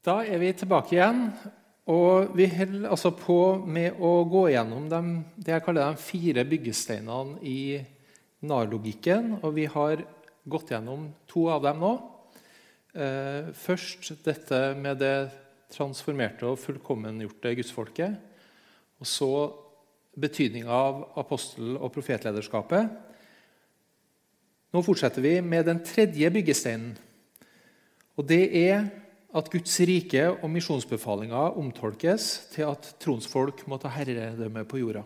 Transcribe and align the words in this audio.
Da 0.00 0.22
er 0.24 0.38
vi 0.40 0.48
tilbake 0.56 0.94
igjen, 0.94 1.26
og 1.92 2.30
vi 2.32 2.46
holder 2.48 2.88
altså 2.88 3.10
på 3.12 3.34
med 3.68 3.98
å 4.00 4.22
gå 4.24 4.46
gjennom 4.48 4.86
de, 4.88 5.00
det 5.36 5.52
jeg 5.52 5.64
kaller 5.66 5.90
de 5.90 6.00
fire 6.00 6.44
byggesteinene 6.48 7.36
i 7.44 7.82
narlogikken. 8.48 9.34
Og 9.42 9.52
vi 9.58 9.66
har 9.68 10.00
gått 10.48 10.72
gjennom 10.72 11.10
to 11.28 11.42
av 11.52 11.66
dem 11.66 11.82
nå. 11.84 11.90
Eh, 12.96 13.50
først 13.52 14.14
dette 14.24 14.60
med 14.80 15.02
det 15.02 15.12
transformerte 15.76 16.48
og 16.48 16.56
fullkommengjorte 16.62 17.52
gudsfolket. 17.60 18.16
Og 19.04 19.10
så 19.10 19.30
betydninga 20.16 20.72
av 20.72 21.04
apostel- 21.20 21.76
og 21.76 21.92
profetlederskapet. 21.92 22.88
Nå 24.72 24.84
fortsetter 24.86 25.20
vi 25.28 25.36
med 25.44 25.68
den 25.68 25.84
tredje 25.84 26.32
byggesteinen. 26.32 26.96
Og 28.16 28.24
det 28.24 28.42
er 28.64 28.88
at 29.36 29.48
Guds 29.52 29.76
rike 29.86 30.26
og 30.32 30.50
misjonsbefalinga 30.50 31.52
omtolkes 31.60 32.26
til 32.54 32.66
at 32.70 32.92
tronsfolk 33.02 33.62
må 33.70 33.78
ta 33.78 33.92
herredømme 33.94 34.64
på 34.66 34.80
jorda. 34.82 35.04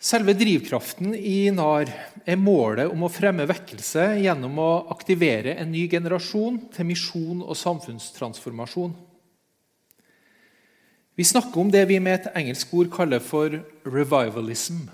Selve 0.00 0.32
drivkraften 0.32 1.12
i 1.12 1.50
NAR 1.52 1.90
er 2.24 2.40
målet 2.40 2.88
om 2.88 3.02
å 3.04 3.12
fremme 3.12 3.44
vekkelse 3.48 4.06
gjennom 4.22 4.56
å 4.56 4.70
aktivere 4.94 5.58
en 5.60 5.68
ny 5.72 5.84
generasjon 5.92 6.56
til 6.72 6.88
misjon 6.88 7.42
og 7.44 7.58
samfunnstransformasjon. 7.60 8.94
Vi 11.20 11.26
snakker 11.28 11.60
om 11.60 11.68
det 11.68 11.84
vi 11.90 11.98
med 12.00 12.16
et 12.16 12.30
engelsk 12.32 12.72
ord 12.80 12.88
kaller 12.94 13.20
for 13.20 13.60
revivalism. 13.84 14.86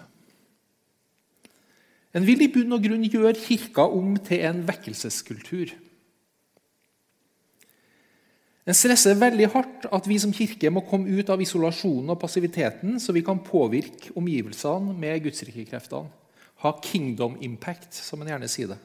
En 2.16 2.24
vil 2.24 2.46
i 2.46 2.48
bunn 2.48 2.72
og 2.72 2.84
grunn 2.84 3.04
gjøre 3.04 3.36
kirka 3.36 3.84
om 3.92 4.14
til 4.24 4.46
en 4.48 4.62
vekkelseskultur. 4.64 5.74
En 8.66 8.74
stresser 8.74 9.18
veldig 9.20 9.46
hardt 9.52 9.84
at 9.94 10.08
vi 10.10 10.16
som 10.18 10.32
kirke 10.34 10.72
må 10.74 10.82
komme 10.88 11.12
ut 11.12 11.28
av 11.30 11.42
isolasjonen 11.44 12.10
og 12.10 12.18
passiviteten, 12.18 12.96
så 12.98 13.14
vi 13.14 13.22
kan 13.26 13.42
påvirke 13.44 14.10
omgivelsene 14.18 14.96
med 14.96 15.22
gudsrikekreftene. 15.28 16.10
Ha 16.64 16.72
kingdom 16.82 17.36
impact, 17.44 17.92
som 17.94 18.22
en 18.22 18.32
gjerne 18.32 18.48
sier 18.48 18.72
det. 18.72 18.80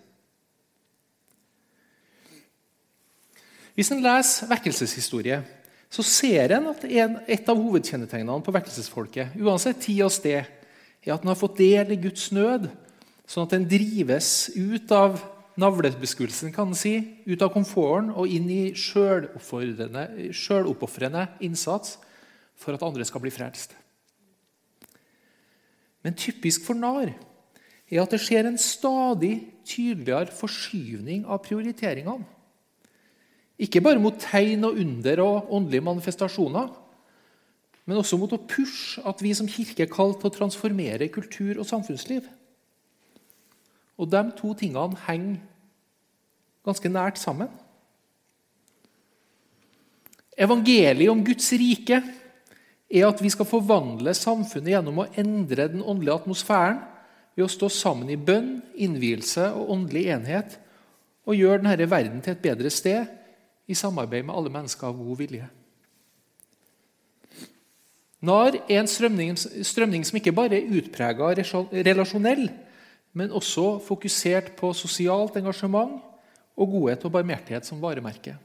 Hvis 3.79 3.89
en 3.95 4.03
leser 4.03 4.51
vekkelseshistorie, 4.51 5.39
så 5.91 6.03
ser 6.05 6.51
en 6.57 6.69
at 6.73 6.83
et 6.85 7.49
av 7.49 7.57
hovedkjennetegnene 7.57 8.43
på 8.43 8.53
vekkelsesfolket, 8.53 9.39
uansett 9.39 9.79
tid 9.87 10.03
og 10.05 10.11
sted, 10.13 10.43
er 11.01 11.15
at 11.15 11.23
en 11.23 11.31
har 11.31 11.39
fått 11.39 11.57
del 11.63 11.95
i 11.95 11.99
Guds 12.03 12.27
nød 12.35 12.67
Sånn 13.31 13.45
at 13.47 13.53
den 13.55 13.63
drives 13.71 14.51
ut 14.57 14.91
av 14.91 15.21
navlebeskuelsen, 15.61 16.51
kan 16.51 16.67
en 16.71 16.75
si, 16.75 17.21
ut 17.23 17.41
av 17.43 17.51
komforten 17.53 18.09
og 18.11 18.27
inn 18.27 18.49
i 18.51 18.73
sjøloppofrende 18.75 21.27
innsats 21.47 21.97
for 22.59 22.73
at 22.75 22.83
andre 22.83 23.05
skal 23.07 23.21
bli 23.23 23.31
frelst. 23.31 23.71
Men 26.03 26.17
typisk 26.17 26.65
for 26.65 26.73
NAR 26.75 27.13
er 27.91 28.01
at 28.01 28.11
det 28.11 28.19
skjer 28.23 28.45
en 28.49 28.57
stadig 28.59 29.51
tydeligere 29.67 30.31
forskyvning 30.35 31.25
av 31.29 31.43
prioriteringene. 31.45 32.25
Ikke 33.61 33.83
bare 33.85 34.01
mot 34.01 34.17
tegn 34.19 34.65
og 34.65 34.77
under 34.81 35.19
og 35.21 35.51
åndelige 35.53 35.85
manifestasjoner, 35.85 36.67
men 37.85 37.97
også 38.01 38.17
mot 38.17 38.33
å 38.33 38.45
pushe 38.49 39.01
at 39.07 39.21
vi 39.23 39.33
som 39.37 39.49
kirke 39.49 39.83
er 39.85 39.91
kalt 39.91 40.19
til 40.19 40.29
å 40.31 40.35
transformere 40.35 41.13
kultur 41.13 41.59
og 41.61 41.69
samfunnsliv. 41.69 42.23
Og 44.01 44.09
de 44.09 44.21
to 44.37 44.55
tingene 44.57 44.97
henger 45.05 45.41
ganske 46.65 46.89
nært 46.89 47.21
sammen. 47.21 47.49
Evangeliet 50.41 51.11
om 51.11 51.21
Guds 51.25 51.51
rike 51.53 51.99
er 52.91 53.07
at 53.07 53.21
vi 53.21 53.29
skal 53.31 53.47
forvandle 53.47 54.13
samfunnet 54.17 54.73
gjennom 54.73 55.03
å 55.03 55.09
endre 55.19 55.67
den 55.71 55.83
åndelige 55.83 56.17
atmosfæren 56.21 56.81
ved 57.35 57.45
å 57.45 57.51
stå 57.51 57.69
sammen 57.71 58.09
i 58.11 58.19
bønn, 58.19 58.59
innvielse 58.75 59.51
og 59.55 59.71
åndelig 59.75 60.07
enhet 60.15 60.57
og 61.27 61.37
gjøre 61.37 61.61
denne 61.61 61.89
verden 61.89 62.23
til 62.23 62.33
et 62.33 62.43
bedre 62.43 62.71
sted 62.73 63.07
i 63.69 63.77
samarbeid 63.77 64.25
med 64.27 64.35
alle 64.35 64.51
mennesker 64.51 64.89
av 64.89 64.97
god 64.97 65.19
vilje. 65.21 65.47
NAR 68.21 68.57
er 68.67 68.81
en 68.81 68.89
strømning, 68.89 69.37
strømning 69.37 70.03
som 70.05 70.19
ikke 70.19 70.33
bare 70.35 70.59
er 70.59 70.73
utprega 70.77 71.31
relasjonell, 71.33 72.49
men 73.13 73.33
også 73.35 73.75
fokusert 73.83 74.53
på 74.59 74.71
sosialt 74.75 75.35
engasjement 75.39 75.99
og 76.55 76.73
godhet 76.75 77.03
og 77.07 77.13
barmhjertighet 77.17 77.67
som 77.67 77.81
varemerke. 77.83 78.37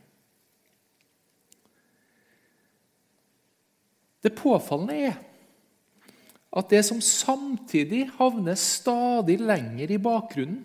Det 4.22 4.34
påfallende 4.34 4.96
er 5.06 5.18
at 6.56 6.70
det 6.72 6.80
som 6.88 7.02
samtidig 7.04 8.06
havner 8.16 8.56
stadig 8.58 9.36
lenger 9.42 9.92
i 9.92 10.00
bakgrunnen, 10.02 10.64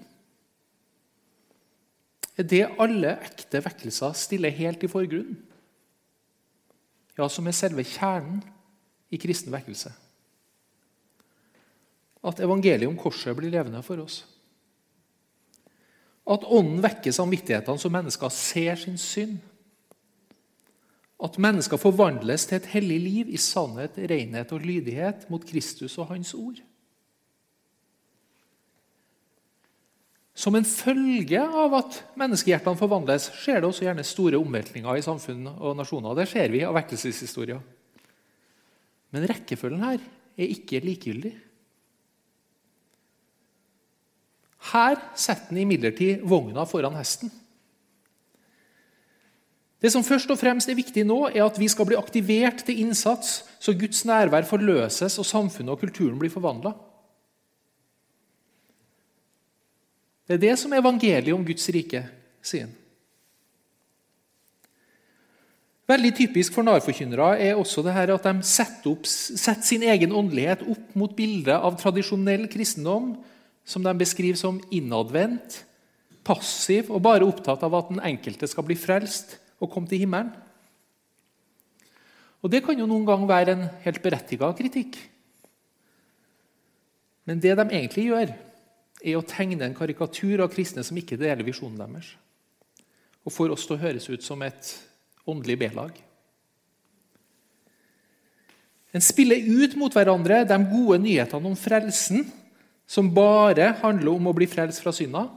er 2.40 2.48
det 2.48 2.64
alle 2.80 3.18
ekte 3.28 3.60
vekkelser 3.62 4.16
stiller 4.18 4.56
helt 4.56 4.84
i 4.84 4.90
forgrunnen. 4.90 5.36
Ja, 7.20 7.28
som 7.28 7.46
er 7.46 7.54
selve 7.54 7.84
kjernen 7.86 8.40
i 9.12 9.20
kristen 9.20 9.52
vekkelse 9.54 9.92
at 12.22 12.42
evangeliet 12.44 12.90
om 12.90 13.00
korset 13.00 13.36
blir 13.38 13.54
levende 13.54 13.82
for 13.86 14.04
oss. 14.04 14.22
At 16.30 16.46
Ånden 16.46 16.82
vekker 16.84 17.14
samvittighetene 17.16 17.82
så 17.82 17.90
mennesker 17.92 18.34
ser 18.34 18.78
sin 18.80 19.00
synd. 19.02 19.40
At 21.22 21.38
mennesker 21.42 21.82
forvandles 21.82 22.48
til 22.50 22.60
et 22.60 22.70
hellig 22.74 23.00
liv 23.02 23.32
i 23.34 23.40
sannhet, 23.42 23.98
renhet 24.10 24.54
og 24.54 24.66
lydighet 24.66 25.28
mot 25.34 25.44
Kristus 25.46 25.98
og 26.02 26.10
Hans 26.14 26.34
ord. 26.38 26.62
Som 30.42 30.56
en 30.58 30.66
følge 30.66 31.42
av 31.42 31.74
at 31.78 32.00
menneskehjertene 32.18 32.80
forvandles, 32.80 33.28
skjer 33.44 33.60
det 33.62 33.68
også 33.68 33.86
gjerne 33.86 34.06
store 34.08 34.40
omveltninger 34.42 34.98
i 34.98 35.04
samfunn 35.06 35.44
og 35.52 35.76
nasjoner. 35.78 36.16
Det 36.18 36.30
ser 36.32 36.54
vi 36.54 36.64
av 36.66 36.74
vekkelseshistorier. 36.78 37.62
Men 39.12 39.28
rekkefølgen 39.30 39.84
her 39.84 40.02
er 40.40 40.54
ikke 40.56 40.82
likegyldig. 40.86 41.34
Her 44.70 45.00
setter 45.18 45.50
han 45.50 45.62
imidlertid 45.64 46.22
vogna 46.28 46.66
foran 46.70 46.98
hesten. 47.00 47.32
Det 49.82 49.90
som 49.90 50.06
først 50.06 50.30
og 50.30 50.38
fremst 50.38 50.70
er 50.70 50.78
viktig 50.78 51.02
nå, 51.10 51.24
er 51.32 51.42
at 51.48 51.58
vi 51.58 51.66
skal 51.72 51.88
bli 51.90 51.98
aktivert 51.98 52.62
til 52.68 52.84
innsats, 52.84 53.40
så 53.58 53.74
Guds 53.74 54.04
nærvær 54.06 54.46
forløses 54.46 55.18
og 55.18 55.26
samfunnet 55.26 55.74
og 55.74 55.82
kulturen 55.82 56.20
blir 56.22 56.30
forvandla. 56.30 56.76
Det 60.30 60.38
er 60.38 60.44
det 60.46 60.54
som 60.62 60.72
er 60.72 60.84
evangeliet 60.84 61.34
om 61.34 61.42
Guds 61.46 61.66
rike, 61.74 62.04
sier 62.46 62.68
han. 62.68 62.78
Veldig 65.90 66.12
typisk 66.16 66.54
for 66.56 66.64
narforkynnere 66.64 67.34
er 67.50 67.58
også 67.60 67.82
det 67.84 67.96
her 67.98 68.14
at 68.14 68.24
de 68.24 68.46
setter, 68.48 68.94
opp, 68.94 69.10
setter 69.10 69.66
sin 69.66 69.84
egen 69.84 70.14
åndelighet 70.16 70.62
opp 70.72 70.94
mot 70.96 71.12
bildet 71.18 71.58
av 71.58 71.76
tradisjonell 71.82 72.46
kristendom 72.54 73.16
som 73.72 73.84
de 73.86 73.94
beskriver 73.96 74.40
som 74.40 74.60
innadvendt, 74.74 75.62
passiv 76.28 76.92
og 76.92 77.02
bare 77.06 77.26
opptatt 77.26 77.64
av 77.66 77.76
at 77.78 77.90
den 77.90 78.02
enkelte 78.12 78.50
skal 78.50 78.66
bli 78.68 78.78
frelst 78.78 79.38
og 79.62 79.72
komme 79.72 79.90
til 79.90 80.04
himmelen. 80.04 80.34
Og 82.42 82.50
Det 82.50 82.64
kan 82.66 82.78
jo 82.78 82.90
noen 82.90 83.06
gang 83.06 83.28
være 83.30 83.54
en 83.54 83.68
helt 83.84 84.02
berettiga 84.02 84.50
kritikk. 84.58 84.98
Men 87.30 87.40
det 87.40 87.54
de 87.58 87.66
egentlig 87.70 88.08
gjør, 88.10 88.32
er 89.02 89.18
å 89.18 89.26
tegne 89.26 89.66
en 89.66 89.78
karikatur 89.78 90.42
av 90.44 90.52
kristne 90.54 90.84
som 90.86 90.98
ikke 90.98 91.20
deler 91.22 91.46
visjonen 91.46 91.78
deres, 91.80 92.12
og 93.26 93.34
får 93.34 93.54
oss 93.54 93.66
til 93.66 93.78
å 93.78 93.82
høres 93.82 94.10
ut 94.10 94.26
som 94.26 94.42
et 94.46 94.74
åndelig 95.30 95.58
B-lag. 95.62 95.94
En 98.92 99.06
spiller 99.06 99.42
ut 99.42 99.78
mot 99.80 99.94
hverandre 99.94 100.42
de 100.50 100.58
gode 100.74 101.00
nyhetene 101.06 101.50
om 101.50 101.58
frelsen 101.58 102.26
som 102.92 103.14
bare 103.16 103.70
handler 103.80 104.12
om 104.12 104.28
å 104.28 104.36
bli 104.36 104.50
frelst 104.52 104.84
fra 104.84 104.92
synda, 104.96 105.30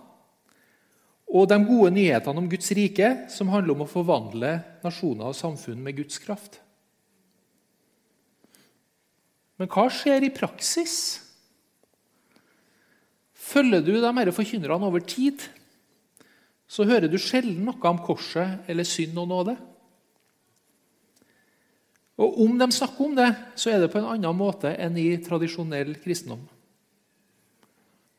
og 1.35 1.49
de 1.51 1.59
gode 1.67 1.93
nyhetene 1.95 2.43
om 2.43 2.49
Guds 2.51 2.71
rike, 2.77 3.11
som 3.31 3.51
handler 3.51 3.75
om 3.75 3.85
å 3.87 3.91
forvandle 3.91 4.57
nasjoner 4.85 5.31
og 5.31 5.39
samfunn 5.39 5.81
med 5.83 5.97
Guds 5.99 6.21
kraft. 6.23 6.61
Men 9.59 9.71
hva 9.71 9.87
skjer 9.93 10.27
i 10.27 10.33
praksis? 10.35 10.97
Følger 13.35 13.85
du 13.85 13.93
de 13.97 14.11
disse 14.19 14.35
forkynnerne 14.35 14.89
over 14.89 15.05
tid, 15.07 15.43
så 16.67 16.87
hører 16.89 17.11
du 17.11 17.21
sjelden 17.23 17.69
noe 17.69 17.91
om 17.91 18.01
korset 18.03 18.67
eller 18.71 18.89
synd 18.89 19.19
og 19.21 19.31
nåde. 19.31 19.55
Og 22.19 22.41
om 22.47 22.59
de 22.59 22.67
snakker 22.71 23.07
om 23.07 23.15
det, 23.19 23.31
så 23.59 23.71
er 23.71 23.83
det 23.83 23.91
på 23.93 24.01
en 24.01 24.11
annen 24.15 24.39
måte 24.39 24.71
enn 24.75 24.99
i 24.99 25.09
tradisjonell 25.23 25.97
kristendom. 26.03 26.43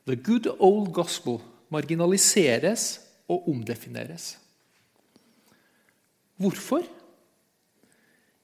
The 0.06 0.18
good 0.22 0.52
old 0.60 0.92
gospel 0.94 1.40
marginaliseres 1.74 3.00
og 3.32 3.48
omdefineres. 3.50 4.36
Hvorfor? 6.38 6.84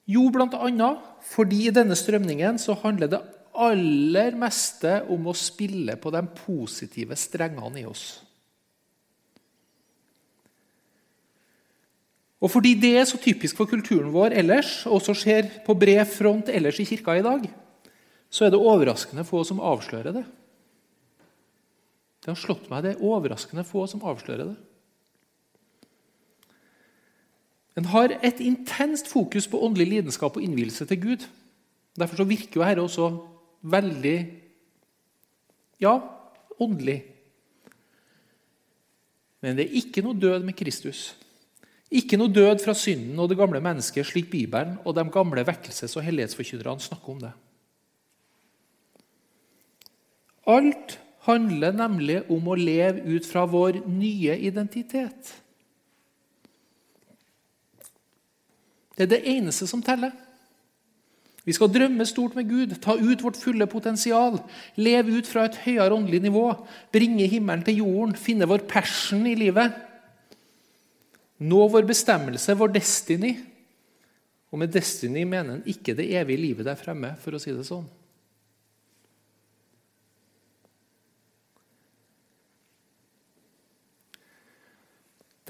Jo, 0.09 0.25
bl.a. 0.33 0.89
fordi 1.21 1.67
i 1.67 1.75
denne 1.75 1.95
strømningen 1.95 2.57
så 2.59 2.75
handler 2.81 3.11
det 3.11 3.21
aller 3.51 4.35
meste 4.39 5.01
om 5.11 5.27
å 5.27 5.37
spille 5.37 5.97
på 5.99 6.11
de 6.13 6.23
positive 6.41 7.17
strengene 7.19 7.83
i 7.83 7.87
oss. 7.87 8.05
Og 12.41 12.49
fordi 12.49 12.73
det 12.81 12.95
er 12.97 13.05
så 13.05 13.19
typisk 13.21 13.59
for 13.59 13.69
kulturen 13.69 14.09
vår 14.15 14.33
ellers, 14.41 14.79
og 14.87 14.97
også 14.97 15.13
skjer 15.19 15.49
på 15.65 15.75
bred 15.77 16.07
front 16.09 16.49
ellers 16.49 16.79
i 16.81 16.87
kirka 16.89 17.19
i 17.19 17.25
dag, 17.25 17.45
så 18.31 18.47
er 18.47 18.53
det 18.53 18.63
overraskende 18.63 19.27
få 19.27 19.43
som 19.45 19.61
avslører 19.61 20.15
det. 20.15 20.23
Det 22.21 22.29
har 22.29 22.37
slått 22.37 22.69
meg 22.69 22.85
det 22.85 22.93
er 22.95 23.05
overraskende 23.05 23.65
få 23.65 23.87
som 23.89 24.03
avslører 24.05 24.51
det. 24.51 24.57
En 27.79 27.87
har 27.89 28.13
et 28.19 28.41
intenst 28.43 29.07
fokus 29.09 29.47
på 29.49 29.61
åndelig 29.63 29.87
lidenskap 29.89 30.35
og 30.37 30.43
innvielse 30.43 30.85
til 30.85 30.99
Gud. 31.01 31.25
Derfor 31.97 32.21
så 32.21 32.27
virker 32.27 32.59
jo 32.59 32.65
dette 32.67 32.83
også 32.83 33.07
veldig 33.71 34.17
ja, 35.81 35.95
åndelig. 36.61 36.99
Men 39.41 39.57
det 39.57 39.65
er 39.65 39.79
ikke 39.81 40.03
noe 40.05 40.19
død 40.19 40.45
med 40.45 40.57
Kristus. 40.59 41.15
Ikke 41.91 42.19
noe 42.19 42.31
død 42.31 42.61
fra 42.63 42.75
synden 42.77 43.19
og 43.19 43.31
det 43.31 43.39
gamle 43.39 43.59
mennesket, 43.63 44.05
slik 44.07 44.29
Bibelen 44.31 44.77
og 44.85 44.95
de 44.95 45.07
gamle 45.11 45.43
vekkelses- 45.47 45.97
og 45.97 46.05
hellighetsforkynnerne 46.05 46.85
snakker 46.85 47.15
om 47.15 47.23
det. 47.23 47.31
Alt 50.47 51.00
handler 51.27 51.75
nemlig 51.77 52.21
om 52.33 52.49
å 52.49 52.57
leve 52.57 53.03
ut 53.05 53.27
fra 53.29 53.45
vår 53.49 53.83
nye 53.89 54.37
identitet. 54.41 55.35
Det 58.97 59.05
er 59.05 59.11
det 59.13 59.23
eneste 59.33 59.67
som 59.69 59.83
teller. 59.85 60.13
Vi 61.41 61.53
skal 61.57 61.71
drømme 61.73 62.05
stort 62.05 62.35
med 62.37 62.49
Gud, 62.49 62.75
ta 62.83 62.93
ut 62.99 63.23
vårt 63.25 63.39
fulle 63.41 63.65
potensial, 63.69 64.37
leve 64.77 65.15
ut 65.17 65.29
fra 65.29 65.47
et 65.47 65.57
høyere 65.63 65.95
åndelig 65.95 66.19
nivå, 66.27 66.43
bringe 66.93 67.25
himmelen 67.29 67.63
til 67.65 67.81
jorden, 67.81 68.13
finne 68.17 68.49
vår 68.49 68.67
passion 68.69 69.25
i 69.25 69.33
livet. 69.37 69.73
Nå 71.41 71.63
vår 71.73 71.87
bestemmelse, 71.89 72.53
vår 72.57 72.75
destiny. 72.75 73.33
Og 74.53 74.61
med 74.61 74.73
destiny 74.75 75.23
mener 75.25 75.57
en 75.57 75.65
ikke 75.65 75.95
det 75.97 76.11
evige 76.13 76.43
livet 76.43 76.69
der 76.69 76.77
fremme, 76.77 77.15
for 77.23 77.33
å 77.33 77.41
si 77.41 77.55
det 77.55 77.65
sånn. 77.65 77.87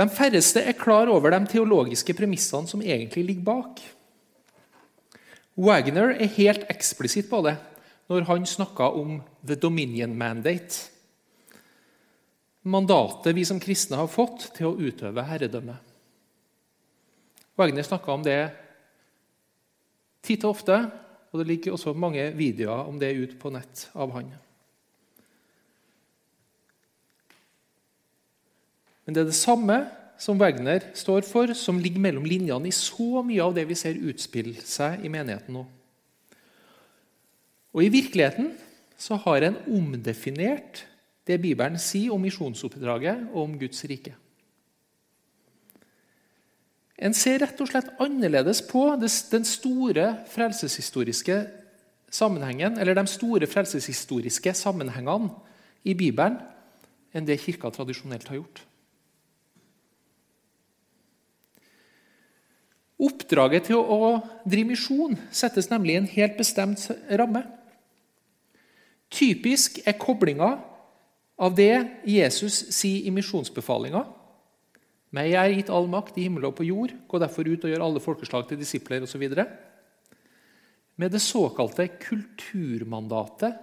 De 0.01 0.07
færreste 0.09 0.63
er 0.65 0.73
klar 0.73 1.11
over 1.13 1.29
de 1.29 1.39
teologiske 1.51 2.15
premissene 2.17 2.69
som 2.69 2.81
egentlig 2.81 3.21
ligger 3.27 3.45
bak. 3.45 3.81
Wagner 5.61 6.15
er 6.15 6.31
helt 6.39 6.65
eksplisitt 6.73 7.29
på 7.29 7.43
det 7.45 7.59
når 8.09 8.25
han 8.27 8.47
snakker 8.49 8.97
om 8.97 9.19
the 9.45 9.55
dominion 9.55 10.17
mandate 10.17 10.89
mandatet 12.61 13.35
vi 13.35 13.45
som 13.45 13.59
kristne 13.61 13.97
har 13.97 14.09
fått 14.11 14.51
til 14.57 14.69
å 14.69 14.75
utøve 14.77 15.25
herredømme. 15.25 15.77
Wagner 17.57 17.85
snakka 17.85 18.13
om 18.13 18.25
det 18.25 18.39
titt 20.25 20.45
og 20.45 20.55
ofte, 20.55 20.77
og 21.31 21.41
det 21.41 21.47
ligger 21.49 21.75
også 21.75 21.95
mange 21.97 22.27
videoer 22.37 22.87
om 22.89 22.99
det 23.01 23.15
ut 23.17 23.37
på 23.41 23.51
nett 23.53 23.87
av 23.97 24.13
han. 24.15 24.29
Men 29.05 29.15
det 29.15 29.23
er 29.23 29.29
det 29.31 29.37
samme 29.37 29.77
som 30.21 30.37
Wagner 30.37 30.85
står 30.97 31.25
for, 31.25 31.53
som 31.57 31.79
ligger 31.81 32.01
mellom 32.03 32.25
linjene 32.27 32.69
i 32.69 32.75
så 32.75 33.23
mye 33.25 33.41
av 33.41 33.55
det 33.57 33.65
vi 33.69 33.77
ser 33.77 33.97
utspille 33.97 34.61
seg 34.61 35.05
i 35.05 35.09
menigheten 35.09 35.57
nå. 35.57 35.65
Og 37.71 37.85
I 37.85 37.91
virkeligheten 37.93 38.51
så 39.01 39.17
har 39.23 39.47
en 39.47 39.57
omdefinert 39.65 40.85
det 41.25 41.39
Bibelen 41.41 41.79
sier 41.81 42.13
om 42.13 42.21
misjonsoppdraget 42.21 43.29
og 43.31 43.43
om 43.45 43.57
Guds 43.61 43.85
rike. 43.89 44.13
En 47.01 47.15
ser 47.17 47.39
rett 47.41 47.61
og 47.63 47.69
slett 47.69 47.89
annerledes 48.03 48.61
på 48.69 48.83
den 48.99 49.45
store 49.47 50.07
frelseshistoriske 50.29 51.37
sammenhengen, 52.13 52.77
eller 52.77 52.97
de 52.97 53.05
store 53.09 53.47
frelseshistoriske 53.49 54.53
sammenhengene 54.57 55.31
i 55.87 55.95
Bibelen 55.97 56.37
enn 57.15 57.25
det 57.25 57.39
Kirka 57.41 57.71
tradisjonelt 57.73 58.29
har 58.29 58.37
gjort. 58.37 58.61
Oppdraget 63.01 63.69
til 63.69 63.81
å 63.81 64.19
drive 64.45 64.73
misjon 64.73 65.17
settes 65.33 65.71
nemlig 65.71 65.95
i 65.95 66.01
en 66.01 66.11
helt 66.11 66.37
bestemt 66.37 66.83
ramme. 67.09 67.43
Typisk 69.11 69.81
er 69.85 69.97
koblinga 69.99 70.53
av 71.41 71.55
det 71.57 71.73
Jesus 72.07 72.67
sier 72.75 73.07
i 73.09 73.13
misjonsbefalinga 73.13 74.05
meg 75.11 75.33
er 75.35 75.51
gitt 75.51 75.71
all 75.71 75.89
makt 75.91 76.15
i 76.17 76.25
himmel 76.25 76.47
og 76.47 76.55
på 76.55 76.65
jord. 76.69 76.93
Gå 77.11 77.19
derfor 77.19 77.47
ut 77.47 77.65
og 77.67 77.71
gjør 77.71 77.83
alle 77.83 78.03
folkeslag 78.03 78.47
til 78.47 78.59
disipler 78.59 79.03
osv. 79.03 79.25
Med 80.95 81.11
det 81.11 81.21
såkalte 81.23 81.89
kulturmandatet 81.99 83.59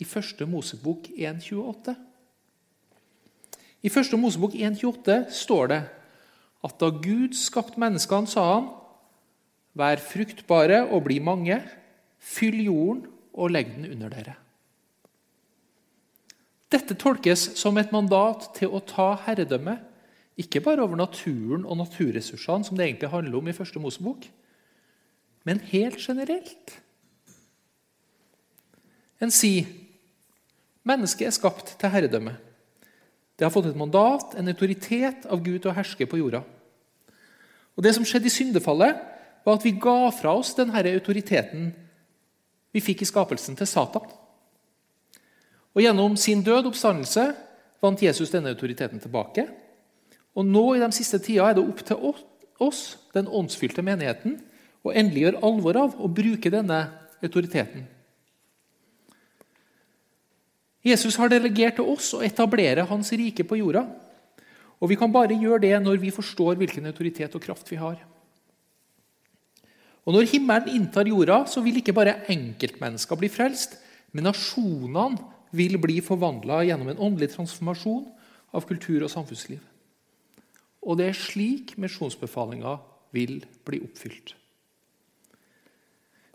i 0.00 0.08
første 0.08 0.44
Mosebok 0.48 1.08
1.28. 1.16 1.94
I 3.80 3.88
første 3.88 4.20
Mosebok 4.20 4.52
1.28 4.52 5.32
står 5.40 5.72
det 5.72 5.80
at 6.68 6.76
da 6.82 6.90
Gud 6.92 7.32
skapte 7.38 7.80
menneskene, 7.80 8.28
sa 8.28 8.44
han 8.50 8.68
Vær 9.78 10.02
fruktbare 10.02 10.82
og 10.88 11.04
bli 11.06 11.20
mange, 11.22 11.60
fyll 12.18 12.58
jorden 12.64 13.04
og 13.32 13.52
legg 13.54 13.70
den 13.76 13.90
under 13.92 14.12
dere. 14.12 14.36
Dette 16.70 16.94
tolkes 16.94 17.48
som 17.58 17.78
et 17.80 17.90
mandat 17.94 18.50
til 18.58 18.70
å 18.70 18.82
ta 18.86 19.12
herredømme, 19.26 19.78
ikke 20.40 20.62
bare 20.64 20.84
over 20.84 20.96
naturen 20.96 21.66
og 21.66 21.80
naturressursene, 21.80 22.64
som 22.64 22.78
det 22.78 22.86
egentlig 22.86 23.10
handler 23.12 23.40
om 23.40 23.50
i 23.50 23.56
første 23.56 23.82
Mosebok, 23.82 24.28
men 25.44 25.60
helt 25.72 25.98
generelt. 26.00 26.76
En 29.20 29.32
sier 29.34 29.66
mennesket 30.86 31.28
er 31.28 31.34
skapt 31.36 31.74
til 31.80 31.92
herredømme. 31.92 32.36
Det 33.36 33.46
har 33.46 33.52
fått 33.52 33.70
et 33.70 33.78
mandat, 33.78 34.36
en 34.36 34.52
autoritet 34.52 35.26
av 35.26 35.42
Gud 35.44 35.62
til 35.62 35.72
å 35.72 35.76
herske 35.76 36.06
på 36.08 36.20
jorda. 36.20 36.42
Og 37.76 37.84
Det 37.84 37.94
som 37.96 38.04
skjedde 38.04 38.28
i 38.28 38.32
syndefallet, 38.32 38.98
var 39.44 39.56
at 39.56 39.64
vi 39.64 39.76
ga 39.80 40.10
fra 40.14 40.34
oss 40.36 40.54
denne 40.58 40.82
autoriteten 40.92 41.70
vi 42.70 42.82
fikk 42.82 43.02
i 43.02 43.08
skapelsen, 43.08 43.56
til 43.58 43.66
Satan. 43.66 44.06
Og 45.74 45.82
Gjennom 45.82 46.16
sin 46.18 46.42
død 46.46 46.70
oppstandelse 46.70 47.24
vant 47.82 48.02
Jesus 48.02 48.30
denne 48.30 48.52
autoriteten 48.54 49.00
tilbake. 49.02 49.46
Og 50.38 50.46
nå 50.46 50.64
i 50.76 50.82
de 50.82 50.90
siste 50.94 51.18
tida 51.22 51.48
er 51.48 51.58
det 51.58 51.64
opp 51.66 51.82
til 51.86 52.12
oss, 52.62 52.98
den 53.14 53.26
åndsfylte 53.26 53.82
menigheten, 53.82 54.38
å 54.86 54.94
endelig 54.94 55.26
gjøre 55.26 55.42
alvor 55.44 55.78
av 55.80 55.96
å 55.98 56.08
bruke 56.08 56.52
denne 56.52 56.84
autoriteten. 57.20 57.88
Jesus 60.86 61.18
har 61.20 61.28
delegert 61.28 61.76
til 61.76 61.90
oss 61.92 62.14
å 62.16 62.22
etablere 62.24 62.86
hans 62.88 63.10
rike 63.12 63.44
på 63.44 63.58
jorda. 63.58 63.84
Og 64.80 64.88
Vi 64.88 64.96
kan 64.96 65.12
bare 65.12 65.36
gjøre 65.36 65.60
det 65.66 65.74
når 65.82 66.00
vi 66.00 66.14
forstår 66.14 66.56
hvilken 66.56 66.86
autoritet 66.88 67.34
og 67.36 67.42
kraft 67.44 67.68
vi 67.68 67.76
har. 67.76 67.98
Og 70.10 70.16
Når 70.16 70.26
himmelen 70.26 70.72
inntar 70.74 71.06
jorda, 71.06 71.44
så 71.46 71.62
vil 71.62 71.76
ikke 71.78 71.94
bare 71.94 72.24
enkeltmennesker 72.32 73.14
bli 73.14 73.28
frelst, 73.30 73.76
men 74.10 74.26
nasjonene 74.26 75.20
vil 75.54 75.76
bli 75.78 76.00
forvandla 76.02 76.64
gjennom 76.66 76.90
en 76.90 76.98
åndelig 77.06 77.28
transformasjon 77.36 78.08
av 78.50 78.66
kultur 78.66 79.04
og 79.06 79.12
samfunnsliv. 79.12 79.60
Og 80.82 80.98
det 80.98 81.06
er 81.06 81.14
slik 81.14 81.76
misjonsbefalinga 81.78 82.74
vil 83.14 83.38
bli 83.68 83.78
oppfylt. 83.86 84.34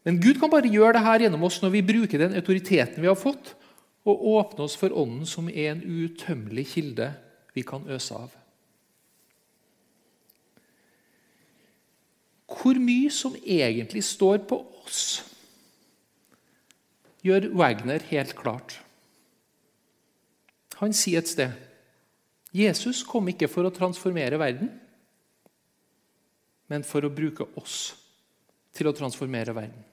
Men 0.07 0.21
Gud 0.23 0.39
kan 0.39 0.53
bare 0.53 0.71
gjøre 0.71 0.95
dette 0.95 1.25
gjennom 1.25 1.43
oss 1.43 1.59
når 1.59 1.75
vi 1.75 1.83
bruker 1.91 2.23
den 2.23 2.39
autoriteten 2.39 3.03
vi 3.03 3.11
har 3.11 3.19
fått, 3.19 3.57
og 4.07 4.25
åpner 4.37 4.69
oss 4.69 4.79
for 4.79 4.95
Ånden, 4.95 5.27
som 5.27 5.51
er 5.51 5.73
en 5.73 5.83
utømmelig 5.83 6.69
kilde 6.77 7.11
vi 7.57 7.67
kan 7.67 7.83
øse 7.91 8.15
av. 8.15 8.31
Hvor 12.55 12.79
mye 12.79 13.11
som 13.11 13.35
egentlig 13.35 14.03
står 14.03 14.45
på 14.49 14.59
oss, 14.85 15.23
gjør 17.25 17.49
Wagner 17.57 18.03
helt 18.11 18.35
klart. 18.37 18.79
Han 20.79 20.93
sier 20.93 21.23
et 21.23 21.31
sted 21.31 21.61
Jesus 22.55 23.01
kom 23.03 23.27
ikke 23.27 23.49
for 23.51 23.67
å 23.67 23.73
transformere 23.73 24.39
verden, 24.39 24.69
men 26.71 26.85
for 26.87 27.03
å 27.03 27.11
bruke 27.11 27.49
oss 27.59 27.89
til 28.75 28.87
å 28.87 28.95
transformere 28.95 29.55
verden. 29.55 29.83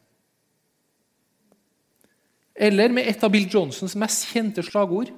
Eller 2.55 2.93
med 2.95 3.09
et 3.11 3.25
av 3.25 3.33
Bill 3.33 3.49
Johnsons 3.51 3.97
mest 3.99 4.29
kjente 4.31 4.63
slagord 4.63 5.11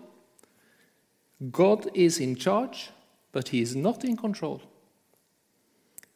God 1.52 1.90
is 1.94 2.20
in 2.22 2.36
charge, 2.36 2.90
but 3.32 3.48
he 3.48 3.60
is 3.60 3.74
not 3.76 4.04
in 4.04 4.16
control. 4.16 4.62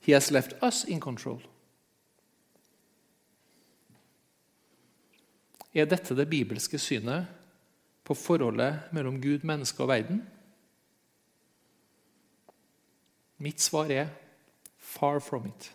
He 0.08 0.14
has 0.14 0.30
left 0.30 0.54
us 0.62 0.84
in 0.84 1.00
control. 1.00 1.42
Er 5.74 5.84
dette 5.84 6.14
det 6.16 6.24
bibelske 6.30 6.78
synet 6.80 7.26
på 8.08 8.14
forholdet 8.16 8.88
mellom 8.96 9.18
Gud, 9.20 9.44
menneske 9.44 9.84
og 9.84 9.90
verden? 9.90 10.22
Mitt 13.36 13.60
svar 13.60 13.92
er 13.92 14.08
far 14.78 15.20
from 15.20 15.50
it. 15.50 15.68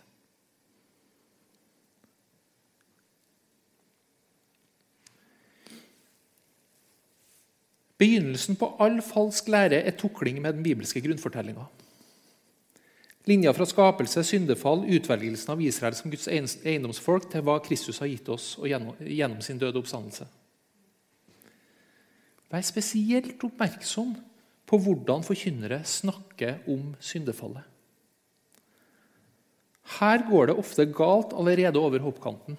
Begynnelsen 8.02 8.58
på 8.58 8.72
all 8.82 8.98
falsk 8.98 9.46
lære 9.48 9.84
er 9.86 9.94
tukling 9.94 10.42
med 10.42 10.58
den 10.58 10.66
bibelske 10.66 11.06
grunnfortellinga. 11.06 11.70
Linja 13.24 13.54
fra 13.56 13.64
skapelse, 13.64 14.20
syndefall, 14.26 14.82
utvelgelsen 14.84 15.54
av 15.54 15.62
Israel 15.64 15.94
som 15.96 16.12
Guds 16.12 16.26
eiendomsfolk 16.28 17.30
til 17.32 17.44
hva 17.46 17.56
Kristus 17.64 18.02
har 18.02 18.10
gitt 18.10 18.28
oss 18.28 18.50
gjennom 18.60 19.40
sin 19.44 19.60
døde 19.60 19.80
oppstandelse. 19.80 20.26
Vær 22.52 22.66
spesielt 22.66 23.40
oppmerksom 23.46 24.12
på 24.68 24.80
hvordan 24.80 25.24
forkynnere 25.24 25.80
snakker 25.88 26.60
om 26.70 26.92
syndefallet. 27.00 27.64
Her 29.98 30.24
går 30.28 30.48
det 30.48 30.58
ofte 30.60 30.86
galt 30.92 31.32
allerede 31.36 31.80
over 31.80 32.04
hoppkanten, 32.04 32.56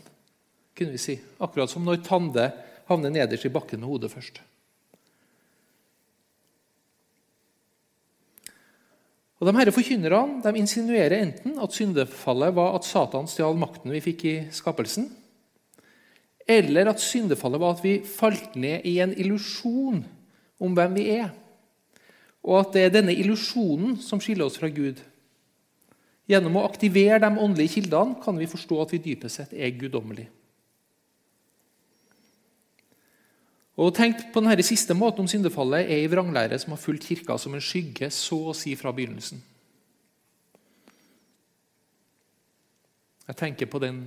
kunne 0.78 0.98
vi 0.98 1.02
si. 1.02 1.20
akkurat 1.40 1.70
som 1.70 1.86
når 1.86 2.04
Tande 2.06 2.50
havner 2.90 3.14
nederst 3.14 3.46
i 3.46 3.54
bakken 3.54 3.80
med 3.82 3.90
hodet 3.90 4.12
først. 4.12 4.42
Og 9.46 9.52
de 9.54 9.60
herre 9.60 9.74
Forkynnerne 9.76 10.40
de 10.42 10.58
insinuerer 10.58 11.20
enten 11.20 11.60
at 11.62 11.74
syndefallet 11.78 12.56
var 12.58 12.80
at 12.80 12.88
Satan 12.88 13.28
stjal 13.30 13.54
makten 13.62 13.92
vi 13.94 14.02
fikk 14.02 14.24
i 14.26 14.34
skapelsen, 14.50 15.06
eller 16.50 16.90
at 16.90 17.04
syndefallet 17.04 17.62
var 17.62 17.76
at 17.76 17.84
vi 17.86 18.00
falt 18.10 18.56
ned 18.58 18.88
i 18.90 18.96
en 19.06 19.14
illusjon 19.14 20.02
om 20.58 20.74
hvem 20.74 20.98
vi 20.98 21.06
er, 21.20 21.30
og 22.42 22.64
at 22.64 22.74
det 22.74 22.88
er 22.88 22.96
denne 22.96 23.14
illusjonen 23.14 24.00
som 24.02 24.18
skiller 24.22 24.50
oss 24.50 24.58
fra 24.58 24.72
Gud. 24.74 24.98
Gjennom 26.26 26.58
å 26.58 26.66
aktivere 26.66 27.22
de 27.22 27.30
åndelige 27.30 27.78
kildene 27.78 28.18
kan 28.26 28.42
vi 28.42 28.50
forstå 28.50 28.82
at 28.82 28.98
vi 28.98 29.04
dypest 29.12 29.44
sett 29.44 29.54
er 29.54 29.78
guddommelige. 29.78 30.32
Og 33.76 33.92
Tenk 33.92 34.30
på 34.32 34.40
denne 34.40 34.64
siste 34.64 34.96
måten 34.96 35.26
om 35.26 35.28
syndefallet 35.28 35.90
er 35.92 36.06
i 36.06 36.12
vranglære 36.12 36.56
som 36.62 36.72
har 36.72 36.80
fulgt 36.80 37.10
kirka 37.10 37.36
som 37.38 37.58
en 37.58 37.64
skygge 37.64 38.08
så 38.14 38.38
å 38.52 38.56
si 38.56 38.72
fra 38.80 38.94
begynnelsen. 38.96 39.42
Jeg 43.26 43.40
tenker 43.42 43.68
på 43.68 43.82
den 43.84 44.06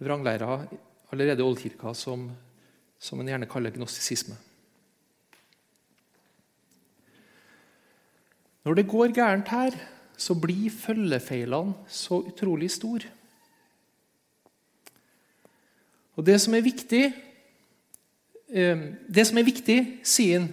vranglæra 0.00 0.64
allerede 1.12 1.44
i 1.44 1.46
oldkirka 1.46 1.92
som, 1.94 2.26
som 2.98 3.20
en 3.20 3.30
gjerne 3.30 3.48
kaller 3.50 3.74
gnostisisme. 3.76 4.34
Når 8.66 8.76
det 8.76 8.88
går 8.90 9.14
gærent 9.14 9.48
her, 9.54 9.78
så 10.20 10.34
blir 10.36 10.72
følgefeilene 10.74 11.86
så 11.88 12.18
utrolig 12.28 12.70
store. 12.74 13.08
Og 16.18 16.26
Det 16.26 16.36
som 16.42 16.54
er 16.54 16.66
viktig, 16.66 17.04
det 18.50 19.26
som 19.28 19.38
er 19.38 19.46
viktig, 19.46 19.78
sier 20.02 20.40
han, 20.40 20.48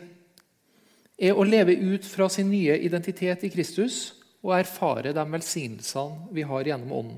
er 1.18 1.34
å 1.34 1.46
leve 1.48 1.74
ut 1.74 2.06
fra 2.06 2.28
sin 2.30 2.52
nye 2.52 2.76
identitet 2.86 3.48
i 3.48 3.50
Kristus 3.50 4.14
og 4.46 4.54
erfare 4.60 5.16
de 5.16 5.24
velsignelsene 5.34 6.30
vi 6.36 6.46
har 6.46 6.70
gjennom 6.70 6.94
Ånden. 6.94 7.18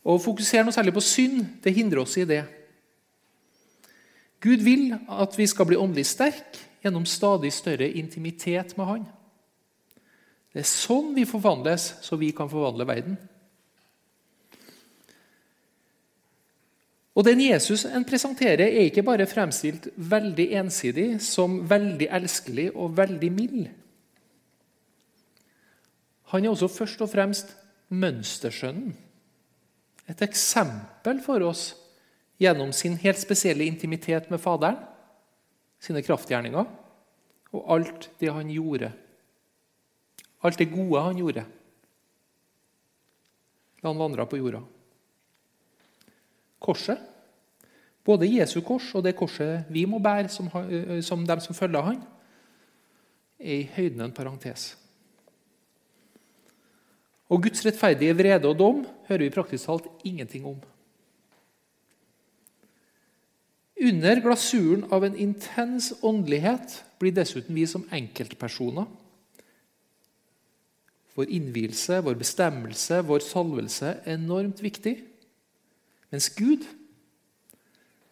Å 0.00 0.14
fokusere 0.22 0.64
noe 0.64 0.74
særlig 0.74 0.94
på 0.96 1.02
synd 1.04 1.42
det 1.64 1.74
hindrer 1.76 2.04
oss 2.04 2.14
i 2.16 2.24
det. 2.28 2.44
Gud 4.40 4.62
vil 4.64 4.94
at 4.94 5.34
vi 5.36 5.48
skal 5.50 5.68
bli 5.68 5.76
åndelig 5.76 6.06
sterke 6.14 6.62
gjennom 6.80 7.04
stadig 7.04 7.50
større 7.52 7.90
intimitet 7.98 8.72
med 8.78 8.88
Han. 8.88 9.02
Det 10.50 10.62
er 10.62 10.70
sånn 10.70 11.12
vi 11.14 11.26
forvandles, 11.28 11.92
så 12.02 12.16
vi 12.18 12.32
kan 12.34 12.48
forvandle 12.50 12.86
verden. 12.88 13.18
Og 17.20 17.26
Den 17.26 17.42
Jesus 17.44 17.82
en 17.84 18.06
presenterer, 18.08 18.70
er 18.70 18.86
ikke 18.88 19.04
bare 19.04 19.26
fremstilt 19.28 19.90
veldig 19.92 20.46
ensidig 20.56 21.08
som 21.20 21.58
veldig 21.68 22.06
elskelig 22.16 22.70
og 22.72 22.94
veldig 22.96 23.30
mild. 23.34 23.66
Han 26.32 26.46
er 26.46 26.54
også 26.54 26.70
først 26.72 27.02
og 27.04 27.10
fremst 27.12 27.52
mønstersønnen. 27.92 28.94
Et 30.08 30.22
eksempel 30.24 31.20
for 31.20 31.44
oss 31.44 31.74
gjennom 32.40 32.72
sin 32.72 32.96
helt 33.02 33.20
spesielle 33.20 33.68
intimitet 33.68 34.30
med 34.32 34.40
Faderen, 34.40 34.80
sine 35.76 36.00
kraftgjerninger 36.00 36.64
og 37.52 37.70
alt 37.76 38.08
det 38.20 38.32
han 38.32 38.48
gjorde. 38.48 38.94
Alt 40.40 40.56
det 40.56 40.72
gode 40.72 41.04
han 41.04 41.20
gjorde 41.20 41.44
da 43.80 43.88
han 43.88 44.00
vandra 44.00 44.26
på 44.28 44.36
jorda. 44.36 44.60
Korset, 46.60 47.00
både 48.04 48.28
Jesu 48.28 48.60
kors 48.64 48.88
og 48.94 49.04
det 49.04 49.16
korset 49.18 49.68
vi 49.70 49.84
må 49.88 50.00
bære 50.02 50.30
som, 50.32 50.48
som 51.04 51.26
dem 51.26 51.40
som 51.40 51.56
følger 51.56 51.86
han, 51.92 52.00
er 53.40 53.62
i 53.62 53.70
høyden 53.76 54.04
en 54.04 54.14
parentes. 54.14 54.74
Og 57.30 57.42
Guds 57.44 57.64
rettferdige 57.66 58.16
vrede 58.16 58.48
og 58.48 58.58
dom 58.58 58.84
hører 59.08 59.24
vi 59.24 59.34
praktisk 59.34 59.68
talt 59.68 59.86
ingenting 60.04 60.46
om. 60.46 60.58
Under 63.80 64.20
glasuren 64.20 64.84
av 64.92 65.06
en 65.06 65.16
intens 65.16 65.92
åndelighet 66.04 66.82
blir 67.00 67.14
dessuten 67.16 67.56
vi 67.56 67.64
som 67.70 67.86
enkeltpersoner 67.96 68.90
vår 71.20 71.30
innvielse, 71.36 72.00
vår 72.04 72.16
bestemmelse, 72.20 73.00
vår 73.04 73.24
salvelse 73.24 73.94
enormt 74.08 74.62
viktig. 74.62 74.96
Mens 76.10 76.30
Gud, 76.36 76.64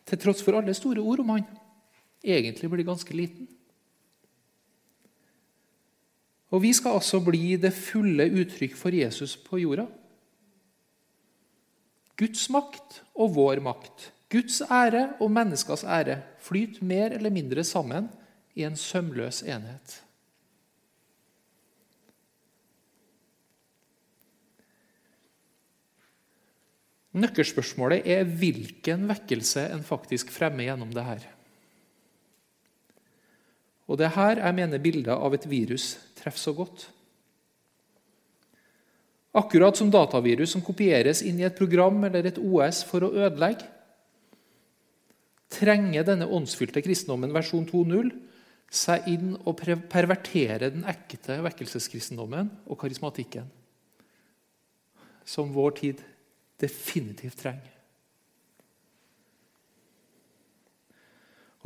til 0.08 0.20
tross 0.20 0.42
for 0.44 0.58
alle 0.58 0.74
store 0.76 1.04
ord 1.04 1.22
om 1.22 1.36
han, 1.36 1.46
egentlig 2.24 2.70
blir 2.72 2.88
ganske 2.88 3.14
liten. 3.14 3.48
Og 6.48 6.62
vi 6.64 6.72
skal 6.72 6.96
altså 6.96 7.20
bli 7.20 7.58
det 7.60 7.74
fulle 7.76 8.24
uttrykk 8.40 8.76
for 8.78 8.94
Jesus 8.94 9.36
på 9.36 9.60
jorda. 9.60 9.84
Guds 12.18 12.48
makt 12.50 13.02
og 13.14 13.34
vår 13.36 13.60
makt, 13.62 14.08
Guds 14.32 14.62
ære 14.64 15.04
og 15.22 15.30
menneskers 15.32 15.84
ære 15.84 16.18
flyter 16.42 16.84
mer 16.84 17.14
eller 17.16 17.32
mindre 17.32 17.64
sammen 17.64 18.08
i 18.58 18.64
en 18.66 18.76
sømløs 18.76 19.42
enhet. 19.46 20.00
Nøkkelspørsmålet 27.18 28.06
er 28.06 28.28
hvilken 28.28 29.08
vekkelse 29.10 29.68
en 29.72 29.84
faktisk 29.86 30.30
fremmer 30.34 30.68
gjennom 30.68 30.92
det 30.94 31.04
her. 31.06 31.26
Og 33.88 33.96
Det 33.96 34.06
er 34.06 34.16
her 34.16 34.44
jeg 34.44 34.54
mener 34.54 34.84
bildet 34.84 35.14
av 35.14 35.34
et 35.34 35.48
virus 35.48 35.96
treffer 36.18 36.42
så 36.42 36.52
godt. 36.52 36.88
Akkurat 39.38 39.76
som 39.76 39.90
datavirus 39.90 40.52
som 40.52 40.64
kopieres 40.64 41.22
inn 41.24 41.40
i 41.40 41.46
et 41.46 41.56
program 41.56 42.04
eller 42.04 42.26
et 42.28 42.40
OS 42.40 42.82
for 42.84 43.04
å 43.04 43.12
ødelegge, 43.12 43.64
trenger 45.48 46.04
denne 46.04 46.28
åndsfylte 46.28 46.82
kristendommen 46.84 47.32
versjon 47.32 47.64
2.0 47.68 48.10
seg 48.68 49.06
inn 49.08 49.32
og 49.48 49.62
pervertere 49.88 50.68
den 50.74 50.84
ekte 50.88 51.38
vekkelseskristendommen 51.46 52.50
og 52.68 52.76
karismatikken, 52.82 53.46
som 55.24 55.54
vår 55.54 55.76
tid 55.80 56.04
definitivt 56.60 57.38
trenger. 57.42 57.74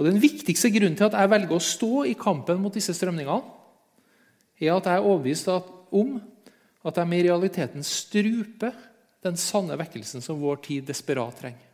Og 0.01 0.09
Den 0.09 0.21
viktigste 0.23 0.71
grunnen 0.73 0.97
til 0.97 1.07
at 1.07 1.17
jeg 1.19 1.31
velger 1.31 1.57
å 1.57 1.63
stå 1.63 2.05
i 2.09 2.17
kampen 2.19 2.61
mot 2.63 2.75
disse 2.75 2.95
strømningene, 2.97 3.43
er 4.63 4.73
at 4.77 4.89
jeg 4.89 4.99
er 4.99 5.07
overbevist 5.07 5.51
om 5.51 6.17
at 6.83 6.99
de 6.99 7.05
i 7.19 7.23
realiteten 7.27 7.85
struper 7.87 8.75
den 9.23 9.39
sanne 9.39 9.77
vekkelsen 9.79 10.25
som 10.25 10.41
vår 10.43 10.63
tid 10.65 10.89
desperat 10.89 11.39
trenger. 11.39 11.69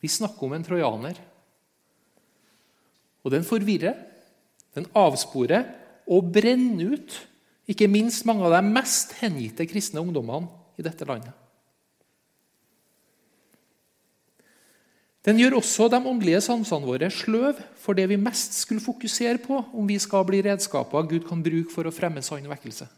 Vi 0.00 0.08
snakker 0.12 0.46
om 0.46 0.52
en 0.52 0.64
trojaner. 0.64 1.20
Og 3.24 3.32
den 3.32 3.44
forvirrer, 3.44 3.96
den 4.76 4.88
avsporer 4.96 5.64
og 6.12 6.28
brenner 6.32 6.96
ut 6.96 7.14
ikke 7.72 7.88
minst 7.88 8.26
mange 8.28 8.44
av 8.44 8.52
de 8.52 8.60
mest 8.68 9.14
hengitte 9.22 9.64
kristne 9.68 10.02
ungdommene 10.04 10.63
i 10.78 10.84
dette 10.86 11.06
landet. 11.08 11.32
Den 15.24 15.38
gjør 15.40 15.56
også 15.56 15.86
de 15.88 16.02
åndelige 16.04 16.42
sansene 16.44 16.84
våre 16.84 17.08
sløv 17.08 17.62
for 17.80 17.96
det 17.96 18.04
vi 18.10 18.20
mest 18.20 18.58
skulle 18.58 18.84
fokusere 18.84 19.40
på 19.40 19.62
om 19.72 19.86
vi 19.88 19.96
skal 20.02 20.26
bli 20.28 20.42
redskaper 20.44 21.08
Gud 21.08 21.24
kan 21.28 21.40
bruke 21.44 21.72
for 21.72 21.88
å 21.88 21.94
fremme 21.94 22.20
sann 22.24 22.44
vekkelse. 22.50 22.90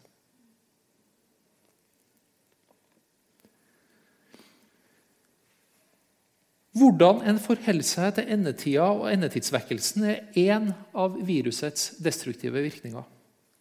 Hvordan 6.76 7.22
en 7.24 7.38
forholder 7.40 7.86
seg 7.88 8.10
til 8.18 8.32
endetida 8.34 8.90
og 8.90 9.06
endetidsvekkelsen, 9.08 10.02
er 10.04 10.26
én 10.36 10.66
av 10.92 11.14
virusets 11.24 11.94
destruktive 12.04 12.60
virkninger. 12.60 13.06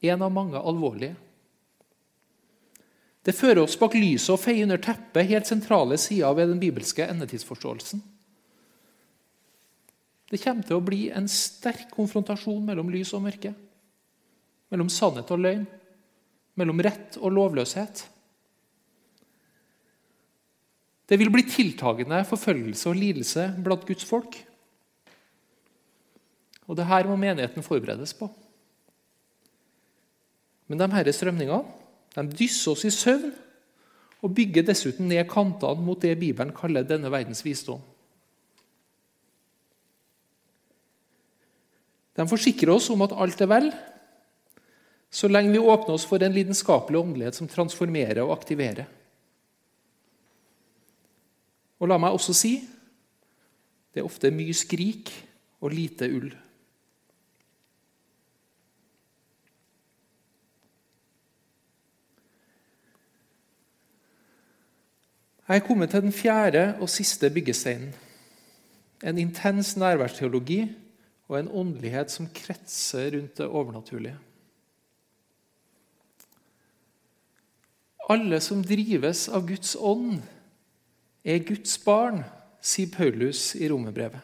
En 0.03 0.25
av 0.25 0.33
mange 0.35 0.59
alvorlige. 0.59 1.15
Det 3.25 3.33
fører 3.33 3.63
oss 3.63 3.77
bak 3.81 3.95
lyset 3.97 4.35
og 4.35 4.41
feier 4.41 4.67
under 4.67 4.81
teppet 4.81 5.25
helt 5.31 5.49
sentrale 5.49 5.97
sider 5.97 6.35
ved 6.37 6.51
den 6.51 6.61
bibelske 6.61 7.07
endetidsforståelsen. 7.09 8.03
Det 10.29 10.41
kommer 10.41 10.65
til 10.65 10.77
å 10.77 10.83
bli 10.85 11.07
en 11.13 11.27
sterk 11.29 11.87
konfrontasjon 11.93 12.65
mellom 12.65 12.91
lys 12.93 13.13
og 13.17 13.23
mørke. 13.25 13.53
Mellom 14.73 14.91
sannhet 14.93 15.31
og 15.33 15.41
løgn. 15.41 15.65
Mellom 16.59 16.81
rett 16.85 17.17
og 17.21 17.33
lovløshet. 17.33 18.03
Det 21.05 21.17
vil 21.21 21.29
bli 21.33 21.45
tiltagende 21.49 22.23
forfølgelse 22.25 22.89
og 22.89 22.97
lidelse 22.97 23.47
blant 23.61 23.85
Guds 23.89 24.05
folk. 24.05 24.37
Og 26.65 26.77
det 26.77 26.87
her 26.89 27.09
må 27.09 27.17
menigheten 27.21 27.65
forberedes 27.65 28.13
på. 28.17 28.29
Men 30.65 30.81
de 30.81 31.03
disse 31.05 31.21
strømningene 31.21 31.84
de 32.15 32.37
dysser 32.39 32.71
oss 32.71 32.85
i 32.87 32.93
søvn 32.93 33.33
og 34.23 34.33
bygger 34.35 34.65
dessuten 34.65 35.09
ned 35.11 35.27
kantene 35.29 35.83
mot 35.83 35.99
det 36.01 36.15
Bibelen 36.19 36.53
kaller 36.55 36.87
denne 36.87 37.11
verdens 37.11 37.43
visdom. 37.45 37.81
De 42.15 42.23
forsikrer 42.31 42.71
oss 42.71 42.87
om 42.93 43.03
at 43.03 43.13
alt 43.19 43.41
er 43.43 43.51
vel, 43.51 43.67
så 45.11 45.27
lenge 45.27 45.51
vi 45.51 45.59
åpner 45.59 45.95
oss 45.95 46.07
for 46.07 46.23
en 46.23 46.33
lidenskapelig 46.35 46.99
åndelighet 46.99 47.37
som 47.37 47.49
transformerer 47.51 48.23
og 48.23 48.33
aktiverer. 48.35 48.87
Og 51.79 51.91
la 51.91 51.99
meg 51.99 52.15
også 52.15 52.35
si 52.35 52.55
det 53.95 54.01
er 54.01 54.07
ofte 54.07 54.31
mye 54.35 54.55
skrik 54.55 55.11
og 55.63 55.71
lite 55.71 56.07
ull. 56.11 56.31
Jeg 65.47 65.59
er 65.59 65.67
kommet 65.67 65.91
til 65.93 66.01
den 66.01 66.13
fjerde 66.13 66.75
og 66.81 66.89
siste 66.89 67.29
byggesteinen. 67.29 67.93
En 69.03 69.17
intens 69.17 69.75
nærværsteologi 69.77 70.71
og 71.27 71.39
en 71.39 71.49
åndelighet 71.51 72.11
som 72.11 72.29
kretser 72.33 73.11
rundt 73.13 73.37
det 73.37 73.45
overnaturlige. 73.45 74.17
Alle 78.09 78.39
som 78.41 78.63
drives 78.63 79.27
av 79.29 79.45
Guds 79.47 79.75
ånd, 79.79 80.21
er 81.25 81.41
Guds 81.45 81.77
barn, 81.81 82.23
sier 82.61 82.89
Paulus 82.93 83.55
i 83.57 83.69
romerbrevet. 83.69 84.21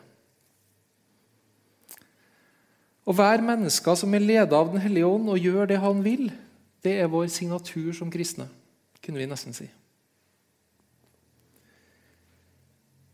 Å 3.06 3.13
være 3.18 3.46
mennesker 3.46 3.98
som 3.98 4.13
er 4.13 4.22
ledet 4.22 4.54
av 4.54 4.70
Den 4.74 4.82
hellige 4.82 5.10
ånd 5.10 5.30
og 5.34 5.42
gjør 5.42 5.70
det 5.70 5.82
han 5.82 6.04
vil, 6.06 6.30
det 6.86 6.98
er 7.01 7.10
vår 7.10 7.30
signatur 7.34 7.94
som 7.94 8.13
kristne, 8.13 8.48
kunne 9.01 9.22
vi 9.22 9.30
nesten 9.30 9.58
si. 9.58 9.70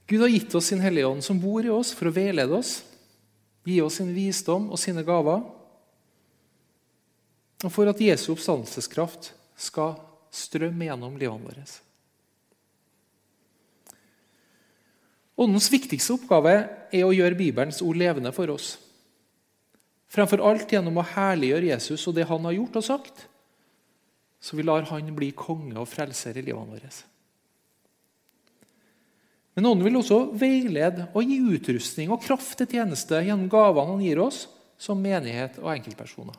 Gud 0.08 0.22
har 0.24 0.32
gitt 0.32 0.56
oss 0.56 0.70
sin 0.72 0.80
Hellige 0.80 1.08
Ånd, 1.08 1.24
som 1.24 1.40
bor 1.40 1.66
i 1.66 1.72
oss, 1.74 1.92
for 1.96 2.08
å 2.08 2.16
veilede 2.16 2.56
oss, 2.56 2.80
gi 3.68 3.82
oss 3.84 4.00
sin 4.00 4.14
visdom 4.16 4.70
og 4.72 4.80
sine 4.80 5.04
gaver, 5.08 5.42
og 7.66 7.74
for 7.74 7.90
at 7.90 8.00
Jesu 8.00 8.30
oppstandelseskraft 8.32 9.34
skal 9.58 9.98
strømme 10.32 10.88
gjennom 10.88 11.18
livene 11.20 11.50
våre. 11.50 11.66
Åndens 15.38 15.68
viktigste 15.70 16.16
oppgave 16.16 16.54
er 16.90 17.04
å 17.06 17.14
gjøre 17.14 17.38
Bibelens 17.38 17.84
ord 17.86 18.00
levende 18.00 18.32
for 18.34 18.50
oss. 18.54 18.78
Fremfor 20.10 20.42
alt 20.48 20.72
gjennom 20.72 20.98
å 20.98 21.06
herliggjøre 21.06 21.74
Jesus 21.74 22.08
og 22.10 22.16
det 22.18 22.26
han 22.30 22.48
har 22.48 22.56
gjort 22.56 22.80
og 22.80 22.88
sagt, 22.88 23.28
så 24.40 24.58
vi 24.58 24.66
lar 24.66 24.88
han 24.90 25.12
bli 25.18 25.34
konge 25.36 25.76
og 25.82 25.90
frelser 25.92 26.40
i 26.40 26.46
livene 26.46 26.78
våre. 26.78 26.90
Men 29.58 29.72
Ånden 29.72 29.88
vil 29.88 29.98
også 29.98 30.20
veilede 30.38 31.08
og 31.18 31.26
gi 31.26 31.40
utrustning 31.42 32.12
og 32.14 32.22
kraft 32.22 32.60
til 32.60 32.70
tjeneste 32.76 33.24
gjennom 33.26 33.50
gavene 33.50 33.96
han 33.96 34.04
gir 34.06 34.22
oss 34.22 34.44
som 34.78 35.02
menighet 35.02 35.58
og 35.64 35.72
enkeltpersoner. 35.74 36.38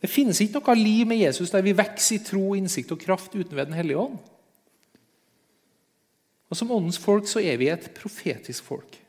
Det 0.00 0.08
finnes 0.08 0.40
ikke 0.40 0.60
noe 0.60 0.76
liv 0.78 1.04
med 1.08 1.20
Jesus 1.20 1.52
der 1.52 1.64
vi 1.64 1.76
vokser 1.76 2.16
i 2.16 2.24
tro, 2.24 2.54
innsikt 2.56 2.96
og 2.96 3.04
kraft 3.04 3.36
uten 3.36 3.52
ved 3.52 3.68
Den 3.68 3.76
hellige 3.76 4.00
ånd. 4.00 4.16
Og 6.48 6.56
Som 6.56 6.72
Åndens 6.72 7.00
folk 7.00 7.28
så 7.28 7.44
er 7.44 7.60
vi 7.60 7.68
et 7.68 7.90
profetisk 7.96 8.64
folk. 8.64 9.00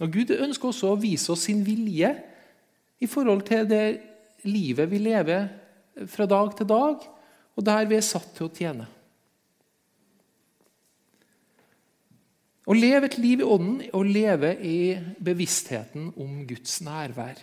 Og 0.00 0.12
Gud 0.12 0.32
ønsker 0.34 0.72
også 0.72 0.92
å 0.92 1.00
vise 1.00 1.32
oss 1.32 1.48
sin 1.48 1.64
vilje 1.64 2.10
i 3.00 3.08
forhold 3.08 3.44
til 3.48 3.68
det 3.70 3.84
livet 4.44 4.90
vi 4.90 4.98
lever 4.98 5.46
fra 6.08 6.26
dag 6.26 6.56
til 6.58 6.68
dag, 6.68 7.04
og 7.56 7.64
der 7.64 7.86
vi 7.88 7.96
er 7.96 8.04
satt 8.04 8.32
til 8.36 8.48
å 8.48 8.52
tjene. 8.56 8.88
Å 12.72 12.76
leve 12.76 13.04
et 13.04 13.18
liv 13.20 13.42
i 13.42 13.44
ånden 13.44 13.80
er 13.84 13.92
å 13.92 14.00
leve 14.00 14.54
i 14.64 14.76
bevisstheten 15.20 16.06
om 16.16 16.38
Guds 16.48 16.78
nærvær. 16.80 17.36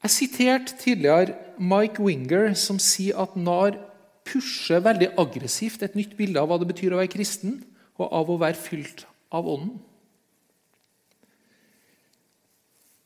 Jeg 0.00 0.14
siterte 0.14 0.78
tidligere 0.80 1.36
Mike 1.60 2.00
Winger, 2.00 2.54
som 2.56 2.80
sier 2.80 3.20
at 3.20 3.36
NAR 3.36 3.76
pusher 4.24 4.80
veldig 4.80 5.10
aggressivt 5.20 5.84
et 5.84 5.98
nytt 5.98 6.16
bilde 6.16 6.40
av 6.40 6.48
hva 6.48 6.56
det 6.62 6.70
betyr 6.70 6.96
å 6.96 7.02
være 7.02 7.12
kristen, 7.12 7.58
og 8.00 8.08
av 8.16 8.32
å 8.32 8.40
være 8.40 8.56
fylt 8.56 9.04
av 9.28 9.44
Ånden. 9.44 9.76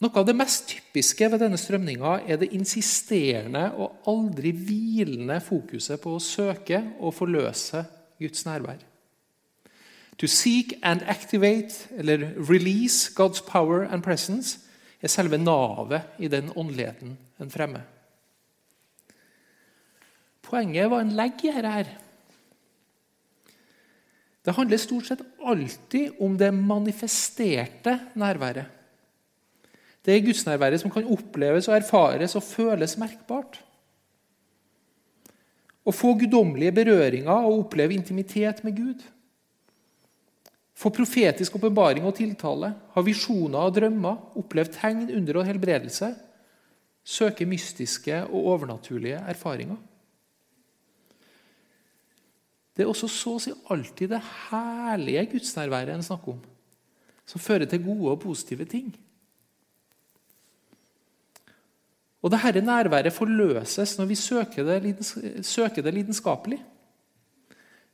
Noe 0.05 0.21
av 0.21 0.27
det 0.29 0.35
mest 0.37 0.67
typiske 0.69 1.31
ved 1.33 1.41
denne 1.41 1.57
strømninga 1.57 2.19
er 2.29 2.37
det 2.37 2.51
insisterende 2.53 3.71
og 3.81 4.03
aldri 4.11 4.51
hvilende 4.53 5.39
fokuset 5.41 6.03
på 6.03 6.13
å 6.13 6.21
søke 6.21 6.83
og 7.01 7.15
forløse 7.17 7.81
Guds 8.21 8.45
nærvær. 8.45 8.83
To 10.21 10.29
seek 10.29 10.75
and 10.85 11.07
activate, 11.09 11.89
eller 11.97 12.35
release 12.37 13.15
God's 13.17 13.41
power 13.41 13.89
and 13.89 14.05
presence, 14.05 14.59
er 15.01 15.09
selve 15.09 15.41
navet 15.41 16.21
i 16.21 16.29
den 16.29 16.53
åndeligheten 16.53 17.17
en 17.41 17.51
fremmer. 17.57 17.89
Poenget 20.45 20.93
var 20.93 21.01
en 21.01 21.17
legg 21.17 21.49
i 21.49 21.57
dette. 21.57 21.99
Det 24.45 24.53
handler 24.53 24.85
stort 24.85 25.09
sett 25.09 25.25
alltid 25.41 26.21
om 26.21 26.37
det 26.37 26.53
manifesterte 26.53 27.99
nærværet. 28.21 28.84
Det 30.05 30.13
er 30.13 30.25
gudsnærværet 30.27 30.83
som 30.83 30.93
kan 30.93 31.07
oppleves 31.09 31.69
og 31.71 31.79
erfares 31.79 32.37
og 32.37 32.45
føles 32.45 32.99
merkbart. 33.01 33.63
Å 35.85 35.93
få 35.93 36.15
guddommelige 36.21 36.75
berøringer 36.77 37.33
og 37.49 37.65
oppleve 37.65 37.97
intimitet 37.97 38.63
med 38.65 38.77
Gud. 38.77 39.03
Få 40.75 40.91
profetisk 40.93 41.57
åpenbaring 41.57 42.05
og 42.09 42.17
tiltale, 42.19 42.73
ha 42.93 43.05
visjoner 43.05 43.69
og 43.69 43.77
drømmer, 43.77 44.21
oppleve 44.41 44.73
tegn, 44.75 45.07
under 45.15 45.41
og 45.41 45.49
helbredelse. 45.49 46.11
Søke 47.05 47.47
mystiske 47.47 48.23
og 48.25 48.49
overnaturlige 48.55 49.21
erfaringer. 49.29 49.77
Det 52.75 52.83
er 52.83 52.91
også 52.91 53.09
så 53.13 53.37
å 53.37 53.43
si 53.43 53.53
alltid 53.71 54.17
det 54.17 54.23
herlige 54.49 55.29
gudsnærværet 55.37 55.95
en 55.95 56.03
snakker 56.03 56.35
om, 56.35 56.41
som 57.29 57.41
fører 57.41 57.69
til 57.71 57.85
gode 57.85 58.17
og 58.17 58.23
positive 58.25 58.67
ting. 58.67 58.89
Og 62.25 62.33
dette 62.33 62.63
nærværet 62.65 63.13
forløses 63.13 63.99
når 63.99 64.09
vi 64.09 64.17
søker 64.17 64.65
det, 64.65 64.95
søker 65.45 65.85
det 65.85 65.93
lidenskapelig. 65.93 66.63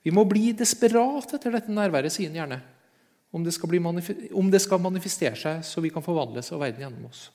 Vi 0.07 0.13
må 0.15 0.23
bli 0.25 0.53
desperat 0.57 1.35
etter 1.35 1.57
dette 1.57 1.75
nærværet, 1.75 2.15
sier 2.15 2.31
han 2.31 2.39
gjerne. 2.39 2.61
Om 3.35 3.45
det, 3.47 3.55
om 4.35 4.51
det, 4.51 4.63
skal 4.63 4.83
manifestere 4.83 5.37
seg 5.39 5.67
så 5.67 5.83
vi 5.83 5.91
kan 5.93 6.03
forvandles 6.03 6.51
av 6.55 6.63
verden 6.63 6.83
gjennom 6.83 7.11
oss. 7.11 7.27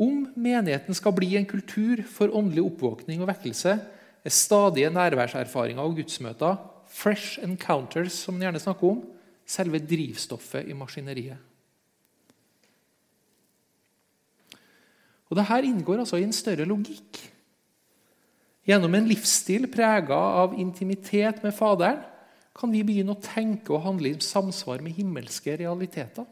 Om 0.00 0.30
menigheten 0.40 0.96
skal 0.96 1.12
bli 1.16 1.34
en 1.36 1.48
kultur 1.48 2.00
for 2.08 2.32
åndelig 2.32 2.64
oppvåkning 2.70 3.20
og 3.20 3.28
vekkelse, 3.28 3.76
er 4.20 4.32
stadige 4.32 4.92
nærværserfaringer 4.92 5.84
og 5.84 5.98
gudsmøter, 5.98 6.56
fresh 6.88 7.40
encounters, 7.44 8.16
som 8.16 8.36
man 8.36 8.48
gjerne 8.48 8.62
snakker 8.62 8.94
om, 8.94 9.04
selve 9.48 9.80
drivstoffet 9.84 10.68
i 10.68 10.76
maskineriet. 10.76 11.49
Og 15.30 15.38
Dette 15.38 15.60
inngår 15.66 16.02
altså 16.02 16.18
i 16.18 16.26
en 16.26 16.34
større 16.34 16.66
logikk. 16.66 17.20
Gjennom 18.66 18.94
en 18.94 19.08
livsstil 19.08 19.68
prega 19.72 20.18
av 20.42 20.56
intimitet 20.58 21.40
med 21.44 21.54
Faderen 21.56 22.02
kan 22.56 22.72
vi 22.74 22.82
begynne 22.84 23.14
å 23.14 23.22
tenke 23.22 23.72
og 23.72 23.84
handle 23.86 24.10
i 24.10 24.20
samsvar 24.20 24.82
med 24.84 24.98
himmelske 24.98 25.54
realiteter. 25.62 26.26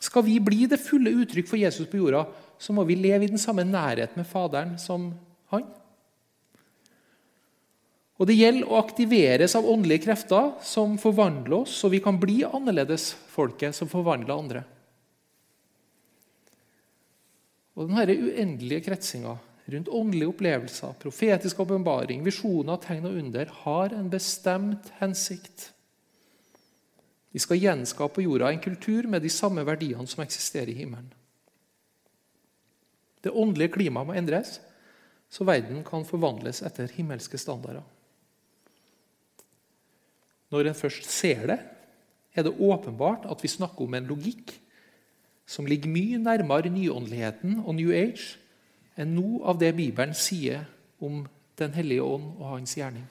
Skal 0.00 0.24
vi 0.26 0.38
bli 0.42 0.66
det 0.68 0.80
fulle 0.80 1.12
uttrykk 1.22 1.48
for 1.48 1.60
Jesus 1.60 1.88
på 1.88 2.00
jorda, 2.00 2.24
så 2.60 2.74
må 2.76 2.84
vi 2.88 2.98
leve 2.98 3.26
i 3.26 3.30
den 3.30 3.40
samme 3.40 3.64
nærhet 3.64 4.16
med 4.18 4.28
Faderen 4.28 4.74
som 4.80 5.12
han. 5.52 5.68
Og 8.20 8.28
Det 8.28 8.36
gjelder 8.36 8.68
å 8.68 8.80
aktiveres 8.82 9.54
av 9.56 9.64
åndelige 9.64 10.04
krefter 10.04 10.50
som 10.66 10.98
forvandler 11.00 11.62
oss, 11.62 11.78
så 11.80 11.88
vi 11.88 12.02
kan 12.04 12.18
bli 12.20 12.42
annerledesfolket 12.44 13.76
som 13.76 13.88
forvandler 13.88 14.36
andre. 14.36 14.64
Og 17.80 17.88
denne 17.88 18.12
uendelige 18.12 18.84
kretsinga 18.84 19.38
rundt 19.70 19.88
åndelige 19.88 20.28
opplevelser, 20.28 20.96
profetisk 21.00 21.62
åpenbaring, 21.62 22.20
visjoner, 22.26 22.76
tegn 22.82 23.06
og 23.08 23.16
under 23.22 23.52
har 23.62 23.94
en 23.96 24.10
bestemt 24.12 24.90
hensikt. 24.98 25.70
Vi 27.32 27.40
skal 27.40 27.60
gjenskape 27.62 28.18
på 28.18 28.26
jorda 28.26 28.50
en 28.50 28.60
kultur 28.60 29.08
med 29.08 29.22
de 29.24 29.30
samme 29.32 29.64
verdiene 29.64 30.04
som 30.10 30.20
eksisterer 30.24 30.68
i 30.72 30.76
himmelen. 30.82 31.08
Det 33.24 33.32
åndelige 33.32 33.76
klimaet 33.78 34.08
må 34.08 34.16
endres, 34.18 34.58
så 35.30 35.46
verden 35.46 35.84
kan 35.86 36.04
forvandles 36.04 36.60
etter 36.66 36.90
himmelske 36.92 37.38
standarder. 37.38 37.84
Når 40.50 40.66
en 40.66 40.76
først 40.76 41.06
ser 41.06 41.46
det, 41.46 41.60
er 42.34 42.44
det 42.44 42.58
åpenbart 42.58 43.28
at 43.30 43.40
vi 43.40 43.48
snakker 43.48 43.86
om 43.86 43.94
en 43.94 44.10
logikk 44.10 44.56
som 45.50 45.66
ligger 45.66 45.90
mye 45.90 46.18
nærmere 46.22 46.70
nyåndeligheten 46.70 47.58
og 47.64 47.74
New 47.74 47.90
Age 47.90 48.36
enn 49.00 49.16
noe 49.16 49.40
av 49.50 49.58
det 49.58 49.72
Bibelen 49.78 50.14
sier 50.14 50.66
om 51.02 51.24
Den 51.60 51.74
hellige 51.76 52.00
ånd 52.00 52.38
og 52.38 52.54
hans 52.54 52.72
gjerning. 52.72 53.04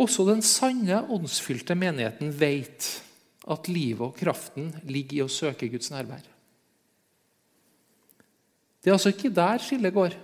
Også 0.00 0.24
den 0.26 0.42
sanne, 0.42 1.04
åndsfylte 1.12 1.76
menigheten 1.78 2.32
vet 2.40 2.88
at 3.46 3.70
livet 3.70 4.02
og 4.08 4.18
kraften 4.18 4.72
ligger 4.88 5.20
i 5.20 5.22
å 5.22 5.30
søke 5.30 5.68
Guds 5.70 5.92
nærvær. 5.94 6.24
Det 8.82 8.90
er 8.90 8.96
altså 8.96 9.12
ikke 9.14 9.30
der 9.36 9.62
skillet 9.62 9.94
går. 9.94 10.18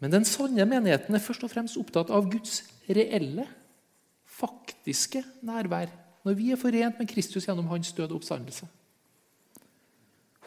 Men 0.00 0.14
den 0.14 0.26
sanne 0.28 0.64
menigheten 0.68 1.14
er 1.14 1.22
først 1.22 1.44
og 1.44 1.52
fremst 1.52 1.78
opptatt 1.80 2.12
av 2.12 2.28
Guds 2.32 2.62
reelle, 2.88 3.46
faktiske 4.40 5.20
nærvær 5.44 5.90
når 6.24 6.36
vi 6.36 6.50
er 6.52 6.60
forent 6.60 7.00
med 7.00 7.08
Kristus 7.08 7.46
gjennom 7.48 7.68
hans 7.68 7.92
død 7.96 8.10
og 8.10 8.20
oppstandelse. 8.20 8.68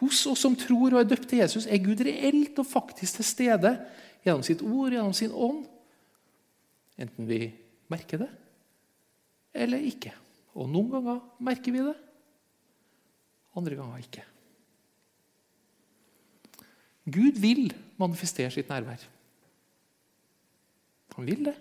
Hos 0.02 0.24
oss 0.30 0.42
som 0.44 0.58
tror 0.58 0.96
og 0.96 1.02
er 1.02 1.10
døpt 1.10 1.30
til 1.30 1.44
Jesus, 1.44 1.68
er 1.70 1.82
Gud 1.82 2.02
reelt 2.06 2.58
og 2.60 2.68
faktisk 2.68 3.20
til 3.20 3.28
stede 3.28 3.74
gjennom 4.26 4.44
sitt 4.46 4.62
ord, 4.66 4.94
gjennom 4.94 5.14
sin 5.16 5.34
ånd. 5.34 5.64
Enten 7.02 7.30
vi 7.30 7.46
merker 7.94 8.26
det 8.26 8.32
eller 9.54 9.86
ikke. 9.86 10.12
Og 10.58 10.70
noen 10.70 10.90
ganger 10.94 11.22
merker 11.46 11.74
vi 11.74 11.82
det, 11.86 11.96
andre 13.58 13.78
ganger 13.78 14.02
ikke. 14.02 14.24
Gud 17.14 17.40
vil 17.42 17.68
manifestere 18.00 18.50
sitt 18.54 18.70
nærvær. 18.72 19.02
Han 21.18 21.28
vil 21.28 21.46
det. 21.50 21.56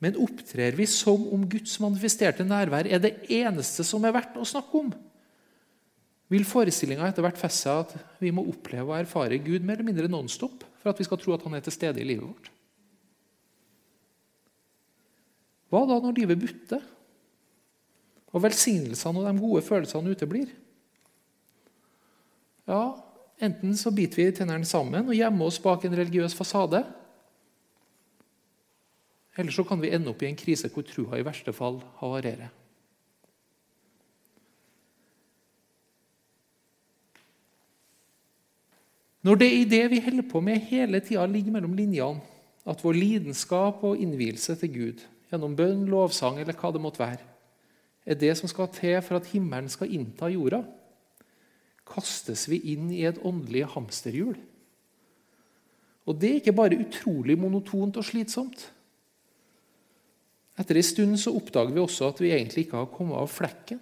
Men 0.00 0.16
opptrer 0.16 0.76
vi 0.78 0.86
som 0.88 1.26
om 1.34 1.42
Guds 1.48 1.76
manifesterte 1.82 2.44
nærvær 2.46 2.88
er 2.88 3.02
det 3.02 3.14
eneste 3.28 3.84
som 3.84 4.04
er 4.08 4.14
verdt 4.16 4.38
å 4.40 4.48
snakke 4.48 4.80
om? 4.80 4.92
Vil 6.30 6.46
forestillinga 6.46 7.08
etter 7.10 7.24
hvert 7.26 7.40
feste 7.40 7.66
seg 7.66 7.82
at 7.82 8.22
vi 8.22 8.30
må 8.32 8.46
oppleve 8.48 8.86
og 8.86 9.00
erfare 9.00 9.40
Gud 9.42 9.66
mer 9.66 9.80
eller 9.80 9.90
mindre 9.90 10.08
nonstop 10.08 10.64
for 10.80 10.92
at 10.92 11.00
vi 11.00 11.04
skal 11.08 11.20
tro 11.20 11.34
at 11.34 11.44
han 11.44 11.58
er 11.58 11.64
til 11.66 11.74
stede 11.74 12.00
i 12.00 12.06
livet 12.06 12.24
vårt? 12.24 12.48
Hva 15.70 15.84
da 15.86 16.00
når 16.02 16.16
livet 16.16 16.40
butter, 16.40 16.80
og 18.30 18.42
velsignelsene 18.42 19.20
og 19.20 19.26
de 19.26 19.42
gode 19.42 19.62
følelsene 19.66 20.14
uteblir? 20.14 20.50
Ja, 22.70 22.82
Enten 23.40 23.76
så 23.76 23.92
biter 23.94 24.20
vi 24.20 24.32
tennene 24.36 24.68
sammen 24.68 25.08
og 25.08 25.16
gjemmer 25.16 25.48
oss 25.48 25.60
bak 25.64 25.84
en 25.86 25.96
religiøs 25.96 26.36
fasade. 26.36 26.82
Eller 29.40 29.54
så 29.54 29.64
kan 29.64 29.80
vi 29.80 29.92
ende 29.94 30.12
opp 30.12 30.20
i 30.22 30.28
en 30.28 30.36
krise 30.36 30.68
hvor 30.72 30.84
trua 30.84 31.16
i 31.16 31.24
verste 31.24 31.54
fall 31.56 31.80
havarerer. 32.02 32.50
Når 39.20 39.36
det 39.36 39.48
i 39.52 39.64
det 39.68 39.82
vi 39.92 40.00
holder 40.00 40.24
på 40.28 40.40
med 40.40 40.62
hele 40.70 41.00
tida 41.04 41.26
ligger 41.28 41.52
mellom 41.52 41.74
linjene, 41.76 42.22
at 42.68 42.80
vår 42.84 42.96
lidenskap 42.96 43.82
og 43.84 44.00
innvielse 44.00 44.54
til 44.60 44.72
Gud 44.72 45.02
gjennom 45.30 45.56
bønn, 45.56 45.86
lovsang 45.88 46.38
eller 46.40 46.56
hva 46.56 46.70
det 46.72 46.80
måtte 46.80 47.02
være, 47.02 47.24
er 48.04 48.16
det 48.20 48.32
som 48.36 48.48
skal 48.48 48.68
til 48.72 48.96
for 49.04 49.20
at 49.20 49.28
himmelen 49.32 49.68
skal 49.72 49.92
innta 49.92 50.28
jorda, 50.32 50.62
kastes 51.90 52.46
vi 52.50 52.60
inn 52.72 52.90
i 52.94 53.02
et 53.08 53.18
åndelig 53.26 53.66
hamsterhjul. 53.74 54.36
Og 56.08 56.18
det 56.18 56.30
er 56.30 56.40
ikke 56.40 56.56
bare 56.56 56.78
utrolig 56.80 57.36
monotont 57.38 57.98
og 58.00 58.06
slitsomt. 58.06 58.62
Etter 60.60 60.76
en 60.76 60.86
stund 60.86 61.18
så 61.20 61.32
oppdager 61.36 61.72
vi 61.74 61.82
også 61.82 62.10
at 62.10 62.20
vi 62.22 62.32
egentlig 62.34 62.66
ikke 62.66 62.80
har 62.82 62.92
kommet 62.92 63.20
av 63.20 63.30
flekken. 63.32 63.80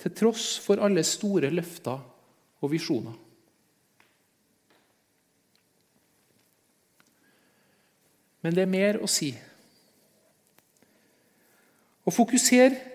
Til 0.00 0.12
tross 0.14 0.54
for 0.62 0.82
alle 0.82 1.04
store 1.06 1.50
løfter 1.54 2.02
og 2.60 2.72
visjoner. 2.72 3.14
Men 8.44 8.52
det 8.52 8.66
er 8.66 8.68
mer 8.68 8.98
å 9.00 9.08
si. 9.08 9.30
Å 12.04 12.12
fokusere 12.12 12.93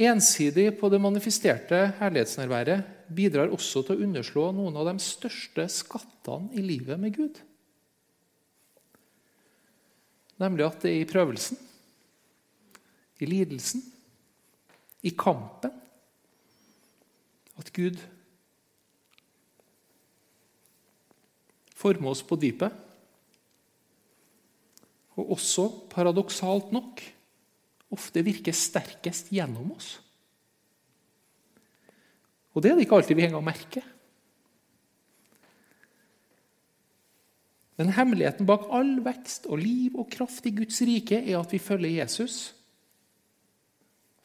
Ensidig 0.00 0.78
på 0.80 0.88
det 0.88 1.00
manifesterte 1.02 1.78
herlighetsnærværet 1.98 2.86
bidrar 3.12 3.52
også 3.52 3.82
til 3.84 3.98
å 3.98 4.06
underslå 4.06 4.46
noen 4.56 4.78
av 4.80 4.86
de 4.88 4.94
største 5.04 5.66
skattene 5.68 6.54
i 6.56 6.64
livet 6.64 6.96
med 7.00 7.12
Gud. 7.18 7.40
Nemlig 10.40 10.64
at 10.64 10.80
det 10.80 10.94
er 10.94 11.02
i 11.02 11.10
prøvelsen, 11.10 11.58
i 13.20 13.28
lidelsen, 13.28 13.84
i 15.04 15.12
kampen 15.12 15.74
at 17.60 17.68
Gud 17.76 18.00
former 21.76 22.14
oss 22.14 22.24
på 22.24 22.40
dypet. 22.40 22.72
Og 25.20 25.34
også, 25.36 25.68
paradoksalt 25.92 26.72
nok, 26.72 27.02
ofte 27.90 28.22
virker 28.26 28.54
sterkest 28.54 29.32
gjennom 29.34 29.72
oss. 29.74 29.96
Og 32.54 32.62
det 32.62 32.70
er 32.70 32.78
det 32.78 32.86
ikke 32.86 32.98
alltid 32.98 33.18
vi 33.18 33.26
engang 33.26 33.46
merker. 33.46 33.86
Men 37.80 37.94
hemmeligheten 37.96 38.48
bak 38.48 38.66
all 38.76 38.98
vekst 39.04 39.46
og 39.48 39.62
liv 39.62 39.94
og 39.96 40.10
kraft 40.12 40.44
i 40.46 40.52
Guds 40.52 40.82
rike 40.84 41.22
er 41.22 41.38
at 41.38 41.52
vi 41.54 41.62
følger 41.62 42.02
Jesus 42.02 42.50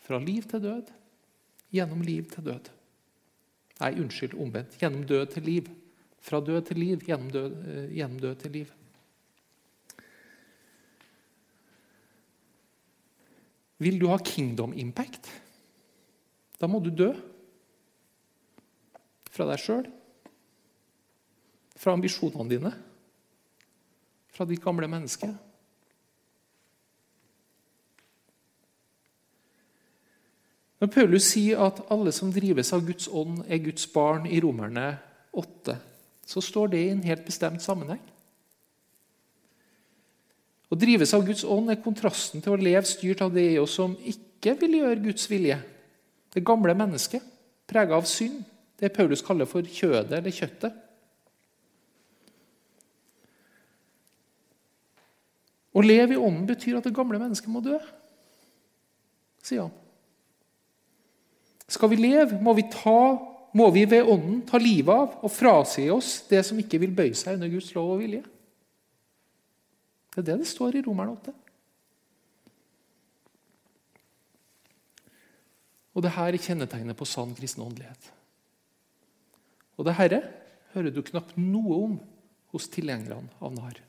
fra 0.05 0.19
liv 0.21 0.43
til 0.49 0.61
død, 0.61 0.89
gjennom 1.73 2.01
liv 2.05 2.27
til 2.29 2.45
død. 2.45 2.67
Nei, 3.79 3.91
unnskyld, 3.99 4.35
omvendt. 4.39 4.75
Gjennom 4.79 5.05
død 5.07 5.25
til 5.33 5.47
liv. 5.47 5.69
Fra 6.21 6.39
død 6.43 6.61
til 6.67 6.79
liv, 6.79 6.99
gjennom 7.07 7.31
død, 7.31 7.55
eh, 7.67 7.95
gjennom 7.97 8.19
død 8.19 8.35
til 8.43 8.51
liv. 8.51 8.73
Vil 13.77 13.99
du 13.99 14.07
ha 14.07 14.17
kingdom 14.23 14.73
impact? 14.73 15.27
Da 16.59 16.67
må 16.71 16.79
du 16.79 16.91
dø. 16.93 17.11
Fra 19.35 19.47
deg 19.49 19.59
sjøl, 19.59 19.87
fra 21.75 21.91
ambisjonene 21.91 22.47
dine, 22.47 22.69
fra 24.31 24.47
ditt 24.47 24.63
gamle 24.63 24.87
menneske. 24.87 25.27
Når 30.79 30.91
Paulus 30.91 31.27
sier 31.33 31.59
at 31.67 31.83
alle 31.91 32.15
som 32.15 32.31
drives 32.31 32.71
av 32.75 32.87
Guds 32.87 33.09
ånd, 33.11 33.43
er 33.47 33.59
Guds 33.63 33.87
barn 33.91 34.23
i 34.27 34.39
Romerne 34.43 34.87
8, 35.35 35.75
så 36.23 36.43
står 36.43 36.71
det 36.71 36.83
i 36.85 36.91
en 36.93 37.03
helt 37.03 37.27
bestemt 37.27 37.63
sammenheng. 37.63 38.03
Å 40.69 40.77
drives 40.79 41.13
av 41.13 41.25
Guds 41.27 41.45
ånd 41.45 41.69
er 41.69 41.81
kontrasten 41.83 42.41
til 42.41 42.55
å 42.55 42.59
leve 42.59 42.87
styrt 42.89 43.21
av 43.21 43.33
det 43.35 43.45
i 43.53 43.59
oss 43.61 43.75
som 43.77 43.93
ikke 44.01 44.55
vil 44.61 44.79
gjøre 44.79 45.03
Guds 45.03 45.27
vilje. 45.29 45.59
Det 46.33 46.43
gamle 46.45 46.73
mennesket, 46.77 47.23
prega 47.69 47.97
av 47.97 48.07
synd, 48.09 48.41
det 48.81 48.91
Paulus 48.95 49.23
kaller 49.23 49.47
for 49.49 49.63
kjødet 49.63 50.17
eller 50.17 50.33
kjøttet. 50.33 50.81
Å 55.75 55.83
leve 55.83 56.15
i 56.15 56.19
ånden 56.19 56.45
betyr 56.47 56.79
at 56.79 56.85
det 56.87 56.95
gamle 56.95 57.19
mennesket 57.19 57.51
må 57.51 57.61
dø, 57.63 57.77
sier 59.43 59.65
han. 59.65 59.73
Skal 61.67 61.91
vi 61.91 61.97
leve, 61.99 62.37
må 62.41 62.53
vi, 62.55 62.63
ta, 62.71 63.15
må 63.57 63.67
vi 63.73 63.83
ved 63.89 64.07
ånden 64.07 64.43
ta 64.47 64.59
livet 64.61 64.93
av 64.93 65.25
og 65.25 65.33
frasi 65.33 65.89
oss 65.91 66.19
det 66.29 66.43
som 66.47 66.59
ikke 66.61 66.79
vil 66.83 66.93
bøye 66.95 67.17
seg 67.17 67.39
under 67.39 67.51
Guds 67.51 67.71
lov 67.75 67.95
og 67.95 68.03
vilje. 68.03 68.23
Det 70.15 70.23
er 70.23 70.29
det 70.31 70.45
det 70.45 70.47
står 70.47 70.77
i 70.79 70.81
Romerne 70.85 71.17
8. 71.19 71.33
Og 75.95 76.03
det 76.03 76.13
her 76.15 76.31
er 76.31 76.39
kjennetegnet 76.39 76.95
på 76.95 77.07
sann 77.07 77.35
kristen 77.35 77.63
åndelighet. 77.63 78.11
Og 79.75 79.87
det 79.87 79.95
herre 79.99 80.21
hører 80.71 80.95
du 80.95 81.03
knapt 81.03 81.35
noe 81.39 81.81
om 81.83 81.97
hos 82.55 82.67
tilhengerne 82.71 83.27
av 83.43 83.51
NAR. 83.55 83.81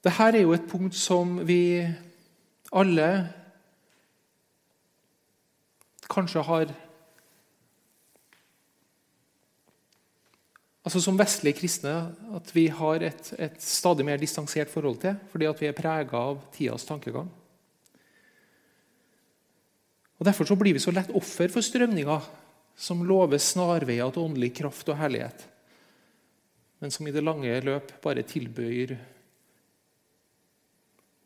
Dette 0.00 0.28
er 0.32 0.40
jo 0.40 0.54
et 0.56 0.68
punkt 0.68 0.96
som 0.96 1.34
vi 1.44 1.84
alle 2.72 3.08
kanskje 6.10 6.44
har 6.46 6.70
altså 10.80 11.02
Som 11.04 11.18
vestlige 11.20 11.58
kristne 11.60 11.92
at 12.34 12.48
vi 12.54 12.64
har 12.72 13.04
et, 13.04 13.28
et 13.38 13.60
stadig 13.62 14.02
mer 14.08 14.18
distansert 14.18 14.72
forhold 14.72 14.96
til, 15.02 15.18
fordi 15.30 15.46
vi 15.60 15.68
er 15.68 15.76
prega 15.76 16.22
av 16.32 16.40
tidas 16.54 16.86
tankegang. 16.88 17.28
Og 20.18 20.26
Derfor 20.26 20.48
så 20.48 20.56
blir 20.58 20.74
vi 20.74 20.82
så 20.82 20.90
lett 20.90 21.12
offer 21.14 21.52
for 21.52 21.62
strømninger 21.62 22.26
som 22.80 23.04
lover 23.06 23.38
snarveier 23.38 24.10
til 24.10 24.24
åndelig 24.24 24.50
kraft 24.56 24.88
og 24.88 24.98
herlighet, 24.98 25.46
men 26.80 26.90
som 26.90 27.06
i 27.06 27.14
det 27.14 27.22
lange 27.22 27.60
løp 27.68 27.92
bare 28.02 28.26
tilbøyer 28.26 28.96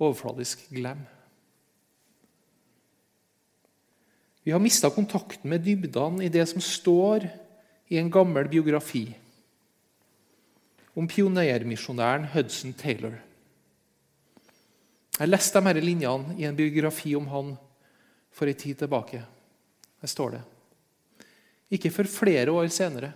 overfladisk 0.05 0.67
glem. 0.75 1.03
Vi 4.45 4.53
har 4.53 4.61
mista 4.61 4.91
kontakten 4.93 5.49
med 5.49 5.65
dybdene 5.65 6.27
i 6.27 6.33
det 6.33 6.45
som 6.51 6.61
står 6.61 7.25
i 7.89 7.97
en 7.97 8.11
gammel 8.13 8.49
biografi 8.53 9.07
om 10.95 11.09
pionermisjonæren 11.11 12.29
Hudson 12.35 12.75
Taylor. 12.79 13.17
Jeg 15.19 15.31
leste 15.31 15.63
her 15.63 15.81
linjene 15.81 16.37
i 16.39 16.47
en 16.47 16.57
biografi 16.59 17.15
om 17.17 17.27
han 17.31 17.55
for 18.35 18.51
en 18.51 18.59
tid 18.59 18.79
tilbake. 18.83 19.23
Her 20.03 20.11
står 20.11 20.37
det 20.37 20.43
Ikke 21.71 21.91
før 21.91 22.11
flere 22.11 22.53
år 22.53 22.69
senere, 22.69 23.13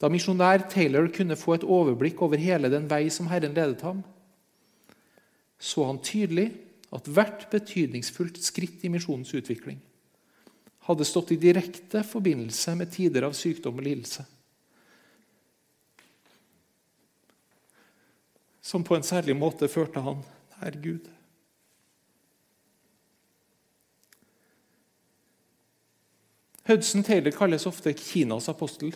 da 0.00 0.08
misjonær 0.08 0.68
Taylor 0.70 1.08
kunne 1.12 1.36
få 1.36 1.56
et 1.56 1.64
overblikk 1.64 2.22
over 2.22 2.40
hele 2.40 2.70
den 2.72 2.88
vei 2.88 3.08
som 3.12 3.28
Herren 3.28 3.54
ledet 3.56 3.82
ham, 3.84 4.04
så 5.60 5.84
han 5.84 6.00
tydelig 6.02 6.48
at 6.90 7.06
hvert 7.12 7.46
betydningsfullt 7.52 8.40
skritt 8.42 8.84
i 8.84 8.90
misjonens 8.92 9.32
utvikling 9.36 9.78
hadde 10.88 11.06
stått 11.06 11.34
i 11.34 11.38
direkte 11.38 12.02
forbindelse 12.06 12.74
med 12.74 12.90
tider 12.90 13.26
av 13.28 13.34
sykdom 13.36 13.78
og 13.78 13.84
lidelse. 13.84 14.24
Som 18.64 18.82
på 18.86 18.96
en 18.96 19.06
særlig 19.06 19.36
måte 19.36 19.68
førte 19.70 20.02
han 20.02 20.22
nær 20.56 20.78
Gud. 20.82 21.06
Hudson 26.70 27.04
Taylor 27.04 27.34
kalles 27.34 27.66
ofte 27.66 27.92
Kinas 27.98 28.48
apostel 28.50 28.92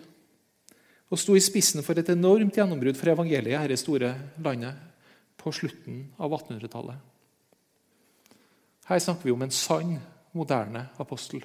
og 1.10 1.20
sto 1.20 1.34
i 1.36 1.42
spissen 1.42 1.82
for 1.84 1.98
et 1.98 2.10
enormt 2.10 2.56
gjennombrudd 2.56 2.98
for 2.98 3.12
evangeliet 3.12 3.60
her 3.60 3.72
i 3.74 3.78
store 3.78 4.12
landet 4.42 4.93
på 5.44 5.52
slutten 5.52 6.06
av 6.16 6.32
1800-tallet. 6.32 6.96
Her 8.88 8.98
snakker 9.00 9.28
vi 9.28 9.32
om 9.32 9.44
en 9.44 9.52
sann, 9.52 9.98
moderne 10.32 10.88
apostel. 11.00 11.44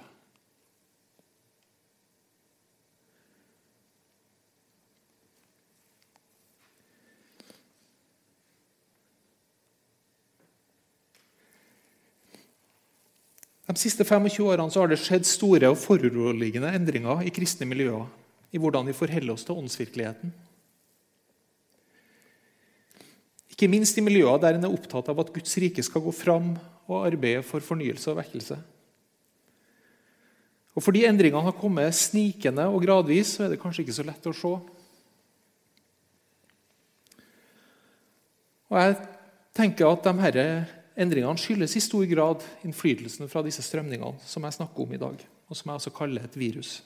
De 13.70 13.76
siste 13.78 14.02
25 14.02 14.48
årene 14.50 14.74
har 14.74 14.90
det 14.90 14.98
skjedd 14.98 15.28
store 15.30 15.70
og 15.70 15.78
foruroligende 15.78 16.72
endringer 16.74 17.22
i 17.22 17.32
kristne 17.32 17.68
miljøer 17.70 18.08
i 18.50 18.58
hvordan 18.58 18.88
vi 18.90 18.96
forholder 18.98 19.36
oss 19.36 19.46
til 19.46 19.60
åndsvirkeligheten. 19.62 20.32
Ikke 23.60 23.68
minst 23.76 23.98
i 24.00 24.02
miljøer 24.06 24.40
der 24.40 24.56
en 24.56 24.64
er 24.64 24.72
opptatt 24.72 25.10
av 25.12 25.18
at 25.20 25.34
Guds 25.36 25.58
rike 25.60 25.84
skal 25.84 26.00
gå 26.00 26.14
fram 26.16 26.54
og 26.88 27.02
arbeide 27.04 27.42
for 27.44 27.60
fornyelse 27.60 28.08
og 28.08 28.22
vekkelse. 28.22 28.56
Og 30.80 30.86
Fordi 30.86 31.02
endringene 31.04 31.44
har 31.44 31.58
kommet 31.60 31.92
snikende 31.92 32.70
og 32.72 32.86
gradvis, 32.86 33.34
så 33.36 33.44
er 33.44 33.52
det 33.52 33.60
kanskje 33.60 33.84
ikke 33.84 33.98
så 33.98 34.06
lett 34.08 34.30
å 34.32 34.32
se. 34.32 34.54
Og 38.72 38.80
Jeg 38.80 38.96
tenker 39.60 39.92
at 39.92 40.08
de 40.08 40.16
disse 40.24 40.48
endringene 40.96 41.44
skyldes 41.44 41.76
i 41.76 41.84
stor 41.84 42.08
grad 42.08 42.48
innflytelsen 42.64 43.28
fra 43.28 43.44
disse 43.44 43.66
strømningene 43.68 44.24
som 44.24 44.48
jeg 44.48 44.56
snakker 44.56 44.88
om 44.88 44.96
i 44.96 45.04
dag, 45.04 45.20
og 45.20 45.60
som 45.60 45.68
jeg 45.68 45.82
også 45.84 45.98
kaller 46.00 46.24
et 46.24 46.40
virus. 46.40 46.78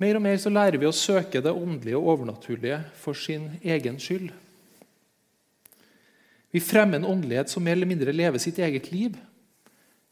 Mer 0.00 0.16
og 0.16 0.24
mer 0.24 0.38
så 0.40 0.48
lærer 0.52 0.80
vi 0.80 0.88
å 0.88 0.96
søke 0.96 1.42
det 1.44 1.52
åndelige 1.52 1.98
og 1.98 2.14
overnaturlige 2.14 2.78
for 2.96 3.18
sin 3.18 3.50
egen 3.60 3.98
skyld. 4.00 4.30
Vi 6.50 6.62
fremmer 6.64 6.98
en 6.98 7.10
åndelighet 7.10 7.52
som 7.52 7.62
mer 7.62 7.76
eller 7.76 7.90
mindre 7.90 8.14
lever 8.14 8.40
sitt 8.42 8.58
eget 8.58 8.88
liv. 8.90 9.18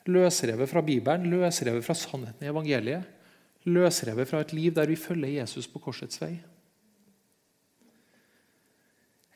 Løsrevet 0.08 0.68
fra 0.70 0.82
Bibelen, 0.84 1.26
løsrevet 1.32 1.84
fra 1.84 1.96
sannheten 1.96 2.44
i 2.44 2.50
evangeliet. 2.52 3.08
Løsrevet 3.68 4.28
fra 4.28 4.42
et 4.44 4.52
liv 4.56 4.76
der 4.76 4.88
vi 4.88 4.96
følger 4.96 5.40
Jesus 5.40 5.66
på 5.68 5.80
korsets 5.82 6.20
vei. 6.20 6.36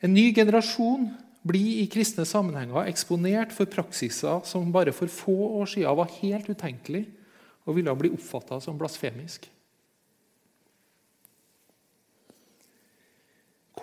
En 0.03 0.13
ny 0.13 0.29
generasjon 0.35 1.09
blir 1.47 1.81
i 1.81 1.89
kristne 1.91 2.25
sammenhenger 2.27 2.87
eksponert 2.91 3.51
for 3.55 3.67
praksiser 3.71 4.45
som 4.47 4.71
bare 4.75 4.93
for 4.95 5.11
få 5.11 5.35
år 5.59 5.73
siden 5.73 5.97
var 5.97 6.13
helt 6.21 6.49
utenkelig 6.49 7.03
og 7.65 7.77
ville 7.77 7.97
bli 7.99 8.13
oppfatta 8.15 8.61
som 8.63 8.79
blasfemisk. 8.79 9.49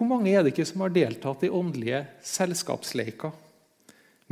Hvor 0.00 0.08
mange 0.08 0.30
er 0.32 0.40
det 0.40 0.54
ikke 0.54 0.64
som 0.64 0.80
har 0.80 0.92
deltatt 0.94 1.42
i 1.44 1.50
åndelige 1.52 1.98
selskapsleiker 2.24 3.34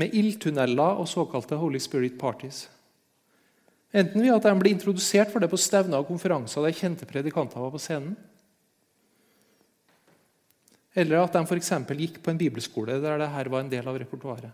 med 0.00 0.14
ildtunneler 0.16 1.02
og 1.02 1.11
såkalte 1.11 1.59
Holy 1.61 1.76
Spirit 1.76 2.16
parties? 2.16 2.62
Enten 3.92 4.24
ved 4.24 4.33
at 4.33 4.48
de 4.48 4.54
ble 4.57 4.72
introdusert 4.72 5.28
for 5.28 5.44
det 5.44 5.50
på 5.52 5.61
stevner 5.61 6.00
og 6.00 6.09
konferanser 6.09 6.64
der 6.64 6.78
kjente 6.78 7.11
predikanter 7.11 7.61
var 7.61 7.74
på 7.76 7.83
scenen, 7.85 8.16
eller 10.96 11.20
at 11.20 11.37
de 11.37 11.44
f.eks. 11.44 11.72
gikk 12.00 12.22
på 12.24 12.33
en 12.33 12.40
bibelskole 12.40 12.96
der 13.04 13.20
dette 13.20 13.52
var 13.52 13.61
en 13.61 13.70
del 13.76 13.92
av 13.92 14.00
repertoaret. 14.00 14.50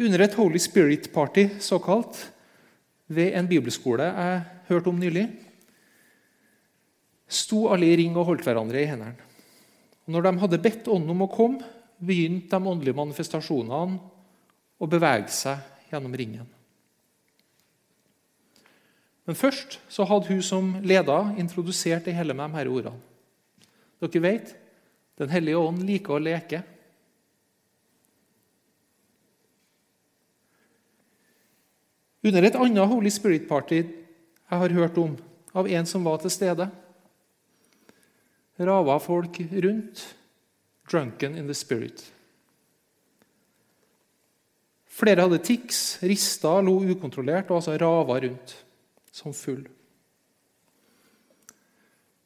Under 0.00 0.24
et 0.24 0.40
Holy 0.40 0.58
Spirit 0.58 1.12
Party, 1.12 1.50
såkalt, 1.60 2.30
ved 3.12 3.36
en 3.36 3.52
bibelskole 3.52 4.08
jeg 4.08 4.44
hørte 4.72 4.88
om 4.88 4.96
nylig, 4.96 5.28
sto 7.34 7.66
alle 7.72 7.88
i 7.90 7.96
ring 7.98 8.16
og 8.16 8.28
holdt 8.30 8.44
hverandre 8.46 8.82
i 8.82 8.88
hendene. 8.88 9.30
Når 10.10 10.26
de 10.26 10.32
hadde 10.42 10.60
bedt 10.60 10.90
Ånden 10.92 11.14
om 11.14 11.24
å 11.24 11.32
komme, 11.32 11.64
begynte 12.04 12.58
de 12.58 12.68
åndelige 12.68 12.98
manifestasjonene 12.98 14.00
å 14.76 14.90
bevege 14.90 15.32
seg 15.32 15.88
gjennom 15.92 16.16
ringen. 16.18 16.50
Men 19.24 19.38
først 19.38 19.78
så 19.88 20.04
hadde 20.04 20.28
hun 20.28 20.42
som 20.44 20.74
leder 20.84 21.32
introdusert 21.40 22.04
det 22.04 22.16
hele 22.16 22.36
med 22.36 22.50
de 22.50 22.60
her 22.60 22.68
ordene. 22.68 23.00
Dere 24.02 24.20
vet, 24.20 24.54
Den 25.14 25.30
hellige 25.30 25.60
ånd 25.62 25.84
liker 25.86 26.16
å 26.16 26.18
leke. 26.18 26.58
Under 32.26 32.42
et 32.42 32.56
annet 32.58 32.90
Holy 32.90 33.12
Spirit 33.14 33.46
Party 33.46 33.78
jeg 33.78 34.58
har 34.58 34.74
hørt 34.74 34.98
om, 34.98 35.14
av 35.54 35.68
en 35.70 35.86
som 35.86 36.02
var 36.02 36.18
til 36.18 36.34
stede, 36.34 36.66
rava 38.58 38.98
folk 39.02 39.38
rundt, 39.50 40.02
drunken 40.90 41.36
in 41.36 41.46
the 41.46 41.54
spirit. 41.54 42.04
Flere 44.94 45.24
hadde 45.26 45.40
tics, 45.42 45.98
rista, 46.06 46.60
lo 46.62 46.76
ukontrollert 46.86 47.50
og 47.50 47.58
altså 47.58 47.74
rava 47.80 48.20
rundt 48.22 48.54
som 49.14 49.34
full. 49.34 49.64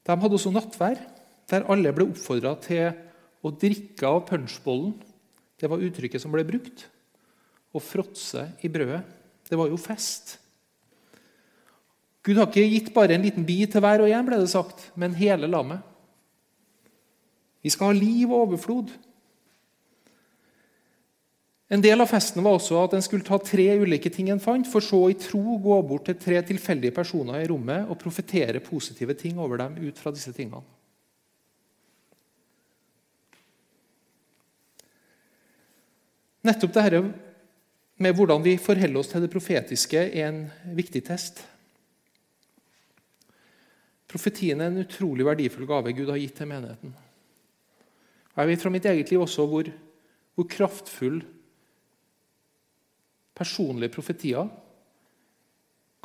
De 0.04 0.16
hadde 0.16 0.36
også 0.36 0.52
nattvær, 0.52 1.00
der 1.48 1.64
alle 1.72 1.92
ble 1.96 2.10
oppfordra 2.10 2.54
til 2.64 2.90
å 3.44 3.52
drikke 3.52 4.08
av 4.08 4.26
punchbollen. 4.28 4.94
Det 5.58 5.68
var 5.70 5.80
uttrykket 5.84 6.22
som 6.22 6.32
ble 6.32 6.44
brukt. 6.48 6.84
Å 7.72 7.80
fråtse 7.82 8.44
i 8.64 8.70
brødet. 8.72 9.00
Det 9.48 9.56
var 9.56 9.72
jo 9.72 9.80
fest. 9.80 10.36
Gud 12.24 12.36
har 12.36 12.48
ikke 12.50 12.68
gitt 12.68 12.92
bare 12.92 13.16
en 13.16 13.24
liten 13.24 13.46
bit 13.48 13.72
til 13.72 13.80
hver 13.84 14.04
og 14.04 14.12
en, 14.12 14.26
ble 14.26 14.40
det 14.42 14.50
sagt, 14.52 14.90
men 15.00 15.16
hele 15.16 15.48
lammet. 15.48 15.80
Vi 17.64 17.72
skal 17.74 17.92
ha 17.92 17.98
liv 17.98 18.30
og 18.30 18.48
overflod. 18.48 18.92
En 21.68 21.82
del 21.84 22.00
av 22.00 22.08
festen 22.08 22.40
var 22.44 22.56
også 22.56 22.78
at 22.80 22.94
en 22.96 23.04
skulle 23.04 23.26
ta 23.26 23.36
tre 23.44 23.66
ulike 23.76 24.08
ting 24.12 24.30
en 24.32 24.40
fant, 24.40 24.64
for 24.64 24.84
så 24.84 25.02
i 25.12 25.18
tro 25.20 25.58
gå 25.60 25.76
bort 25.84 26.06
til 26.08 26.16
tre 26.16 26.40
tilfeldige 26.48 26.94
personer 26.96 27.42
i 27.42 27.48
rommet 27.50 27.90
og 27.90 27.98
profetere 28.00 28.62
positive 28.64 29.16
ting 29.20 29.36
over 29.36 29.60
dem 29.60 29.76
ut 29.84 30.00
fra 30.00 30.12
disse 30.14 30.32
tingene. 30.32 30.64
Nettopp 36.48 36.72
dette 36.72 37.02
med 37.98 38.14
hvordan 38.16 38.40
vi 38.46 38.54
forholder 38.62 39.02
oss 39.02 39.10
til 39.10 39.24
det 39.24 39.30
profetiske, 39.32 40.04
er 40.08 40.30
en 40.30 40.40
viktig 40.78 41.02
test. 41.04 41.42
Profetien 44.08 44.62
er 44.62 44.70
en 44.70 44.80
utrolig 44.86 45.26
verdifull 45.26 45.68
gave 45.68 45.92
Gud 45.92 46.08
har 46.08 46.20
gitt 46.22 46.38
til 46.38 46.48
menigheten. 46.48 46.94
Jeg 48.38 48.46
vet 48.52 48.62
fra 48.62 48.70
mitt 48.70 48.86
eget 48.86 49.10
liv 49.10 49.24
også 49.24 49.44
hvor, 49.50 49.66
hvor 50.38 50.46
kraftfull 50.46 51.18
personlige 53.38 53.90
profetier 53.90 54.46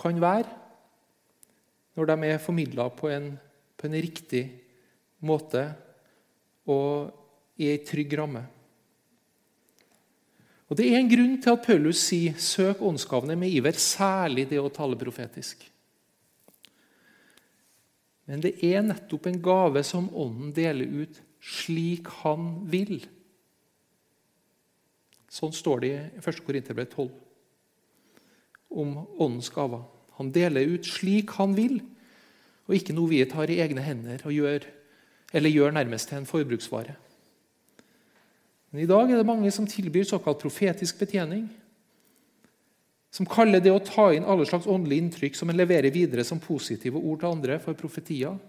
kan 0.02 0.22
være 0.22 0.50
når 1.94 2.10
de 2.10 2.32
er 2.32 2.42
formidla 2.42 2.88
på, 2.90 3.12
på, 3.78 3.86
en 3.86 3.98
riktig 4.02 4.42
måte 5.22 5.62
og 6.74 7.14
i 7.62 7.68
ei 7.70 7.84
trygg 7.86 8.16
ramme. 8.18 8.42
Og 10.66 10.78
Det 10.80 10.88
er 10.90 10.98
en 10.98 11.12
grunn 11.12 11.36
til 11.38 11.54
at 11.54 11.62
Paulus 11.68 12.00
sier 12.02 12.34
'søk 12.34 12.82
åndsgavene 12.82 13.36
med 13.38 13.54
iver', 13.54 13.78
særlig 13.78 14.50
det 14.50 14.58
å 14.58 14.74
tale 14.74 14.98
profetisk. 14.98 15.70
Men 18.26 18.42
det 18.42 18.56
er 18.64 18.82
nettopp 18.82 19.28
en 19.28 19.42
gave 19.42 19.84
som 19.84 20.10
Ånden 20.10 20.54
deler 20.56 20.90
ut 21.04 21.22
slik 21.44 22.08
han 22.22 22.56
vil. 22.72 23.02
Sånn 25.34 25.54
står 25.56 25.84
det 25.84 25.92
i 25.92 26.22
1. 26.22 26.44
Korinterbrev 26.46 26.88
12 26.94 27.10
om 28.74 28.96
Åndens 29.22 29.52
gaver. 29.54 29.84
Han 30.18 30.32
deler 30.34 30.70
ut 30.76 30.88
slik 30.88 31.34
han 31.38 31.56
vil, 31.58 31.80
og 32.70 32.78
ikke 32.78 32.96
noe 32.96 33.12
vi 33.12 33.22
tar 33.30 33.52
i 33.52 33.60
egne 33.62 33.84
hender 33.84 34.22
og 34.26 34.34
gjør, 34.34 34.66
eller 35.34 35.54
gjør 35.54 35.74
nærmest 35.76 36.10
til 36.10 36.22
en 36.22 36.30
forbruksvare. 36.30 36.96
Men 38.72 38.86
I 38.86 38.90
dag 38.90 39.12
er 39.12 39.20
det 39.20 39.28
mange 39.30 39.52
som 39.54 39.68
tilbyr 39.70 40.06
såkalt 40.10 40.42
profetisk 40.42 41.02
betjening. 41.02 41.46
Som 43.14 43.30
kaller 43.30 43.62
det 43.62 43.74
å 43.74 43.84
ta 43.84 44.08
inn 44.14 44.26
alle 44.26 44.48
slags 44.50 44.66
åndelige 44.70 45.04
inntrykk 45.04 45.38
som 45.38 45.52
en 45.52 45.60
leverer 45.60 45.94
videre 45.94 46.26
som 46.26 46.42
positive 46.42 46.98
ord 46.98 47.22
til 47.22 47.30
andre 47.30 47.60
for 47.62 47.78
profetier, 47.78 48.40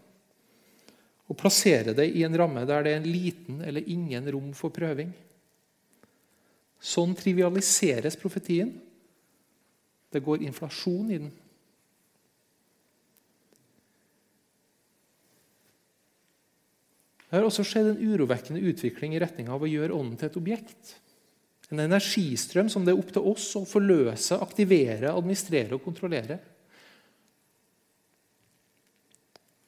og 1.24 1.38
plassere 1.40 1.94
det 1.96 2.10
i 2.12 2.24
en 2.26 2.36
ramme 2.36 2.66
der 2.68 2.84
det 2.84 2.92
er 2.92 3.00
en 3.00 3.08
liten 3.08 3.62
eller 3.64 3.86
ingen 3.88 4.26
rom 4.34 4.50
for 4.56 4.74
prøving. 4.74 5.12
Sånn 6.84 7.14
trivialiseres 7.16 8.18
profetien. 8.20 8.74
Det 10.12 10.20
går 10.22 10.44
inflasjon 10.44 11.08
i 11.10 11.20
den. 11.22 11.32
Det 17.24 17.40
har 17.40 17.48
også 17.48 17.64
skjedd 17.66 17.88
en 17.90 18.12
urovekkende 18.12 18.60
utvikling 18.70 19.16
i 19.16 19.22
retning 19.22 19.48
av 19.50 19.64
å 19.64 19.70
gjøre 19.70 19.96
ånden 19.96 20.20
til 20.20 20.28
et 20.28 20.36
objekt. 20.38 20.92
En 21.72 21.80
energistrøm 21.82 22.68
som 22.70 22.84
det 22.84 22.92
er 22.92 23.00
opp 23.00 23.10
til 23.16 23.24
oss 23.32 23.48
å 23.58 23.64
forløse, 23.66 24.36
aktivere, 24.38 25.10
administrere 25.10 25.74
og 25.74 25.82
kontrollere. 25.82 26.36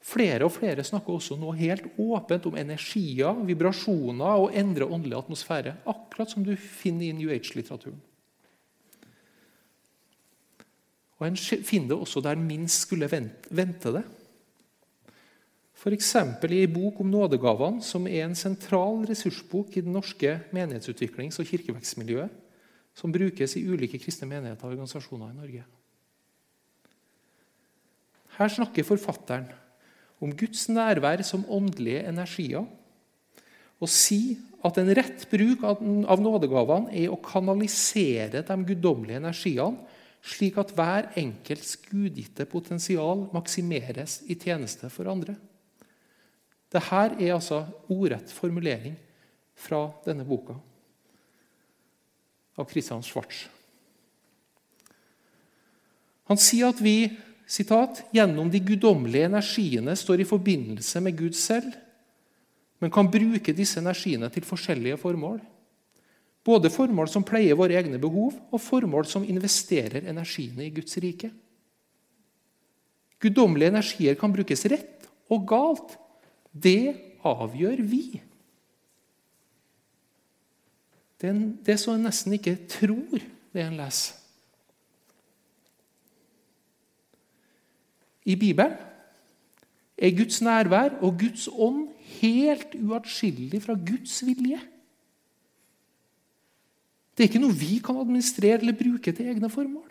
Flere 0.06 0.46
og 0.46 0.52
flere 0.54 0.84
snakker 0.86 1.16
også 1.16 1.34
nå 1.38 1.50
helt 1.58 1.88
åpent 1.98 2.44
om 2.46 2.58
energier, 2.60 3.40
vibrasjoner 3.48 4.44
og 4.44 4.52
endre 4.54 4.86
åndelig 4.86 5.16
atmosfære. 5.18 5.72
Akkurat 5.90 6.30
som 6.30 6.44
du 6.46 6.52
finner 6.54 7.08
i 7.08 7.16
New 7.16 7.32
Age-litteraturen. 7.34 7.98
Og 11.16 11.26
En 11.26 11.36
finner 11.36 11.88
det 11.88 11.98
også 11.98 12.20
der 12.20 12.38
minst 12.38 12.86
skulle 12.86 13.08
vente 13.10 13.92
det. 13.98 14.04
F.eks. 15.76 16.14
i 16.14 16.62
en 16.62 16.72
bok 16.72 17.00
om 17.00 17.10
nådegavene, 17.10 17.82
som 17.82 18.06
er 18.06 18.24
en 18.24 18.34
sentral 18.34 19.04
ressursbok 19.08 19.76
i 19.76 19.80
den 19.80 19.92
norske 19.92 20.40
menighetsutviklings- 20.52 21.40
og 21.40 21.46
kirkevekstmiljøet, 21.46 22.30
som 22.94 23.12
brukes 23.12 23.56
i 23.56 23.66
ulike 23.68 23.98
kristne 23.98 24.28
menigheter 24.28 24.64
og 24.64 24.72
organisasjoner 24.72 25.30
i 25.30 25.36
Norge. 25.36 25.64
Her 28.38 28.48
snakker 28.48 28.84
forfatteren 28.84 29.50
om 30.22 30.32
Guds 30.32 30.66
nærvær 30.72 31.22
som 31.26 31.44
åndelige 31.52 32.06
energier, 32.08 32.66
og 33.76 33.90
si 33.92 34.38
at 34.64 34.78
en 34.80 34.92
rett 34.96 35.26
bruk 35.30 35.64
av 35.68 36.22
nådegavene 36.22 36.94
er 36.96 37.12
å 37.12 37.20
kanalisere 37.20 38.40
de 38.46 38.56
guddommelige 38.70 39.20
energiene, 39.20 39.92
slik 40.26 40.56
at 40.58 40.72
hver 40.74 41.10
enkelts 41.20 41.76
gudgitte 41.86 42.48
potensial 42.50 43.28
maksimeres 43.34 44.22
i 44.26 44.34
tjeneste 44.34 44.88
for 44.90 45.06
andre. 45.12 45.36
Dette 46.72 47.04
er 47.22 47.36
altså 47.36 47.60
ordrett 47.92 48.32
formulering 48.34 48.96
fra 49.56 49.84
denne 50.04 50.26
boka 50.26 50.56
av 52.56 52.66
Christian 52.72 53.04
Schwartz. 53.04 53.44
Han 56.26 56.40
sier 56.40 56.72
at 56.72 56.80
vi 56.82 57.06
citat, 57.46 58.02
gjennom 58.12 58.50
de 58.50 58.60
guddommelige 58.60 59.28
energiene 59.30 59.94
står 59.96 60.22
i 60.22 60.28
forbindelse 60.28 61.02
med 61.04 61.16
Gud 61.18 61.36
selv, 61.38 61.70
men 62.82 62.92
kan 62.92 63.08
bruke 63.08 63.54
disse 63.56 63.80
energiene 63.80 64.28
til 64.32 64.44
forskjellige 64.44 64.98
formål. 65.00 65.38
Både 66.46 66.70
formål 66.70 67.08
som 67.10 67.24
pleier 67.26 67.56
våre 67.58 67.78
egne 67.78 67.98
behov, 68.02 68.34
og 68.52 68.62
formål 68.62 69.06
som 69.08 69.24
investerer 69.26 70.06
energiene 70.06 70.66
i 70.66 70.74
Guds 70.74 70.98
rike. 71.02 71.30
Guddommelige 73.22 73.72
energier 73.72 74.18
kan 74.18 74.34
brukes 74.34 74.66
rett 74.68 75.08
og 75.32 75.46
galt 75.48 75.96
det 76.52 76.94
avgjør 77.26 77.82
vi. 77.82 78.04
Det 81.16 81.30
er, 81.32 81.40
det 81.64 81.78
så 81.80 81.96
en 81.96 82.04
nesten 82.06 82.36
ikke 82.36 82.58
tror, 82.68 83.22
det 83.56 83.64
en 83.64 83.78
leser. 83.78 84.15
I 88.26 88.34
Bibelen 88.38 88.74
er 89.96 90.16
Guds 90.16 90.42
nærvær 90.44 90.98
og 91.00 91.18
Guds 91.20 91.46
ånd 91.48 91.86
helt 92.18 92.74
uatskillelig 92.76 93.62
fra 93.64 93.76
Guds 93.78 94.18
vilje. 94.26 94.58
Det 97.16 97.24
er 97.24 97.30
ikke 97.30 97.40
noe 97.40 97.56
vi 97.56 97.78
kan 97.80 97.96
administrere 97.96 98.60
eller 98.60 98.76
bruke 98.76 99.14
til 99.14 99.30
egne 99.32 99.48
formål. 99.48 99.88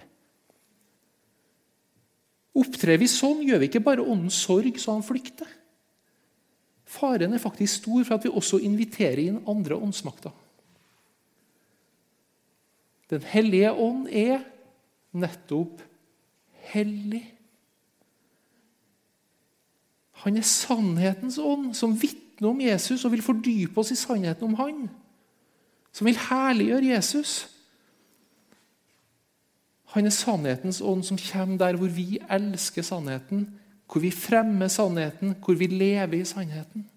Opptrer 2.55 2.99
vi 3.01 3.07
sånn, 3.11 3.41
gjør 3.43 3.63
vi 3.63 3.69
ikke 3.71 3.83
bare 3.83 4.05
åndens 4.05 4.37
sorg 4.45 4.77
så 4.79 4.93
han 4.93 5.03
flykter. 5.03 5.49
Faren 6.85 7.33
er 7.33 7.41
faktisk 7.41 7.81
stor 7.81 8.05
for 8.05 8.15
at 8.15 8.27
vi 8.27 8.31
også 8.31 8.61
inviterer 8.63 9.23
inn 9.25 9.41
andre 9.49 9.75
åndsmakter. 9.75 10.31
Den 13.11 13.25
hellige 13.33 13.73
ånd 13.73 14.05
er 14.09 14.45
nettopp 15.17 15.81
hellig. 16.71 17.25
Han 20.25 20.39
er 20.39 20.45
sannhetens 20.47 21.37
ånd, 21.37 21.75
som 21.77 21.93
vitner 22.01 22.49
om 22.49 22.61
Jesus 22.63 23.03
og 23.05 23.13
vil 23.13 23.21
fordype 23.25 23.77
oss 23.77 23.93
i 23.93 23.99
sannheten 23.99 24.47
om 24.47 24.55
han. 24.57 24.87
Som 25.93 26.09
vil 26.09 26.17
herliggjøre 26.17 26.95
Jesus. 26.95 27.35
Han 29.93 30.09
er 30.09 30.15
sannhetens 30.15 30.81
ånd 30.81 31.05
som 31.05 31.21
kommer 31.21 31.61
der 31.61 31.77
hvor 31.77 31.93
vi 31.93 32.17
elsker 32.25 32.83
sannheten, 32.83 33.45
hvor 33.85 34.01
vi 34.01 34.09
fremmer 34.11 34.67
sannheten, 34.67 35.37
hvor 35.45 35.55
vi 35.61 35.69
lever 35.69 36.17
i 36.17 36.25
sannheten. 36.25 36.89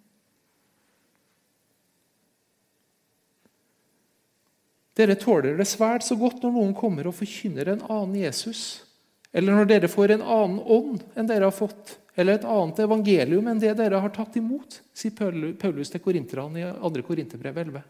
Dere 4.98 5.14
tåler 5.20 5.60
det 5.60 5.68
svært 5.68 6.02
så 6.02 6.16
godt 6.18 6.42
når 6.42 6.56
noen 6.56 6.74
kommer 6.74 7.06
og 7.06 7.14
forkynner 7.20 7.70
en 7.70 7.84
annen 7.86 8.16
Jesus, 8.18 8.87
eller 9.32 9.54
når 9.54 9.68
dere 9.68 9.90
får 9.92 10.14
en 10.14 10.24
annen 10.24 10.60
ånd 10.62 11.02
enn 11.14 11.28
dere 11.28 11.48
har 11.50 11.54
fått, 11.54 11.98
eller 12.18 12.38
et 12.38 12.46
annet 12.48 12.80
evangelium 12.82 13.48
enn 13.50 13.60
det 13.62 13.74
dere 13.78 14.00
har 14.02 14.12
tatt 14.14 14.36
imot, 14.40 14.80
sier 14.96 15.14
Paulus 15.14 15.92
til 15.92 16.02
korinterne 16.02 16.62
i 16.62 16.66
2. 16.80 17.04
Korinterbrev 17.06 17.60
11. 17.68 17.82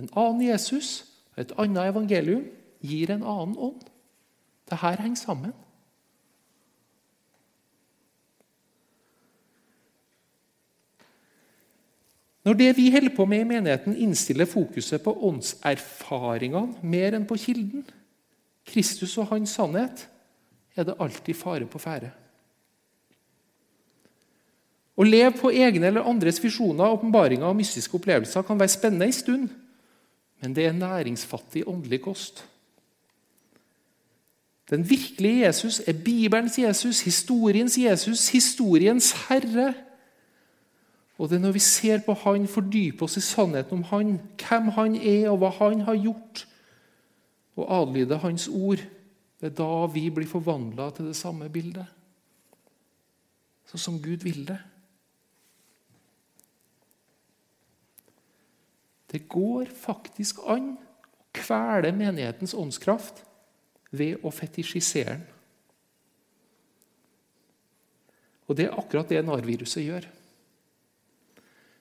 En 0.00 0.08
annen 0.16 0.44
Jesus 0.48 0.92
og 1.34 1.44
et 1.44 1.56
annet 1.60 1.92
evangelium 1.92 2.46
gir 2.80 3.12
en 3.12 3.22
annen 3.22 3.58
ånd. 3.60 3.84
Dette 4.70 4.80
henger 4.80 5.18
sammen. 5.20 5.54
Når 12.40 12.56
det 12.56 12.70
vi 12.78 12.90
holder 12.90 13.12
på 13.14 13.26
med 13.28 13.42
i 13.44 13.48
menigheten, 13.50 13.96
innstiller 14.00 14.48
fokuset 14.48 15.02
på 15.04 15.12
åndserfaringene 15.28 16.80
mer 16.88 17.14
enn 17.18 17.26
på 17.28 17.36
kilden, 17.38 17.84
Kristus 18.70 19.16
og 19.18 19.30
hans 19.32 19.52
sannhet, 19.58 20.06
er 20.76 20.86
det 20.86 20.98
alltid 21.02 21.34
fare 21.34 21.66
på 21.66 21.80
ferde. 21.82 22.12
Å 25.00 25.06
leve 25.06 25.32
på 25.38 25.50
egne 25.50 25.88
eller 25.88 26.06
andres 26.06 26.38
visjoner, 26.42 26.92
åpenbaringer 26.92 27.48
og 27.48 27.56
mystiske 27.56 27.96
opplevelser 27.96 28.44
kan 28.46 28.58
være 28.60 28.74
spennende 28.74 29.08
en 29.08 29.16
stund, 29.16 29.50
men 30.40 30.56
det 30.56 30.66
er 30.66 30.76
næringsfattig 30.76 31.66
åndelig 31.68 32.02
kost. 32.04 32.44
Den 34.70 34.84
virkelige 34.86 35.46
Jesus 35.46 35.80
er 35.86 35.92
Bibelens 36.04 36.58
Jesus, 36.58 37.00
historiens 37.00 37.78
Jesus, 37.78 38.28
historiens 38.28 39.12
herre. 39.26 39.72
Og 41.18 41.28
det 41.28 41.36
er 41.36 41.42
når 41.42 41.52
vi 41.52 41.64
ser 41.64 42.04
på 42.06 42.14
Han, 42.22 42.46
fordyper 42.48 43.04
oss 43.04 43.16
i 43.16 43.24
sannheten 43.24 43.80
om 43.80 43.82
Han, 43.90 44.20
hvem 44.38 44.68
Han 44.76 44.96
er, 44.96 45.30
og 45.30 45.40
hva 45.42 45.50
Han 45.58 45.80
har 45.88 45.98
gjort, 45.98 46.46
og 47.60 47.70
adlyder 47.80 48.22
Hans 48.24 48.48
ord, 48.48 48.82
det 49.40 49.52
er 49.52 49.56
da 49.56 49.86
vi 49.92 50.08
blir 50.12 50.28
forvandla 50.28 50.90
til 50.96 51.08
det 51.10 51.16
samme 51.16 51.48
bildet. 51.52 51.88
Sånn 53.70 53.84
som 53.86 53.98
Gud 54.02 54.24
vil 54.26 54.42
det. 54.48 54.58
Det 59.10 59.24
går 59.30 59.70
faktisk 59.74 60.42
an 60.50 60.74
å 60.76 61.26
kvele 61.34 61.92
menighetens 61.94 62.54
åndskraft 62.58 63.24
ved 63.94 64.22
å 64.26 64.32
fetisjisere 64.34 65.16
den. 65.16 65.28
Og 68.50 68.56
det 68.58 68.66
er 68.66 68.78
akkurat 68.78 69.10
det 69.10 69.22
narviruset 69.22 69.84
gjør. 69.84 70.06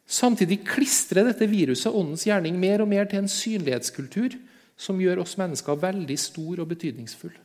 Samtidig 0.10 0.60
klistrer 0.66 1.26
dette 1.26 1.46
viruset 1.50 1.94
åndens 1.94 2.26
gjerning 2.26 2.58
mer 2.62 2.82
og 2.82 2.90
mer 2.90 3.10
til 3.10 3.24
en 3.24 3.30
synlighetskultur 3.30 4.38
som 4.80 5.00
gjør 5.02 5.24
oss 5.26 5.36
mennesker 5.40 5.80
veldig 5.82 6.16
stor 6.20 6.64
og 6.64 6.70
betydningsfull. 6.72 7.36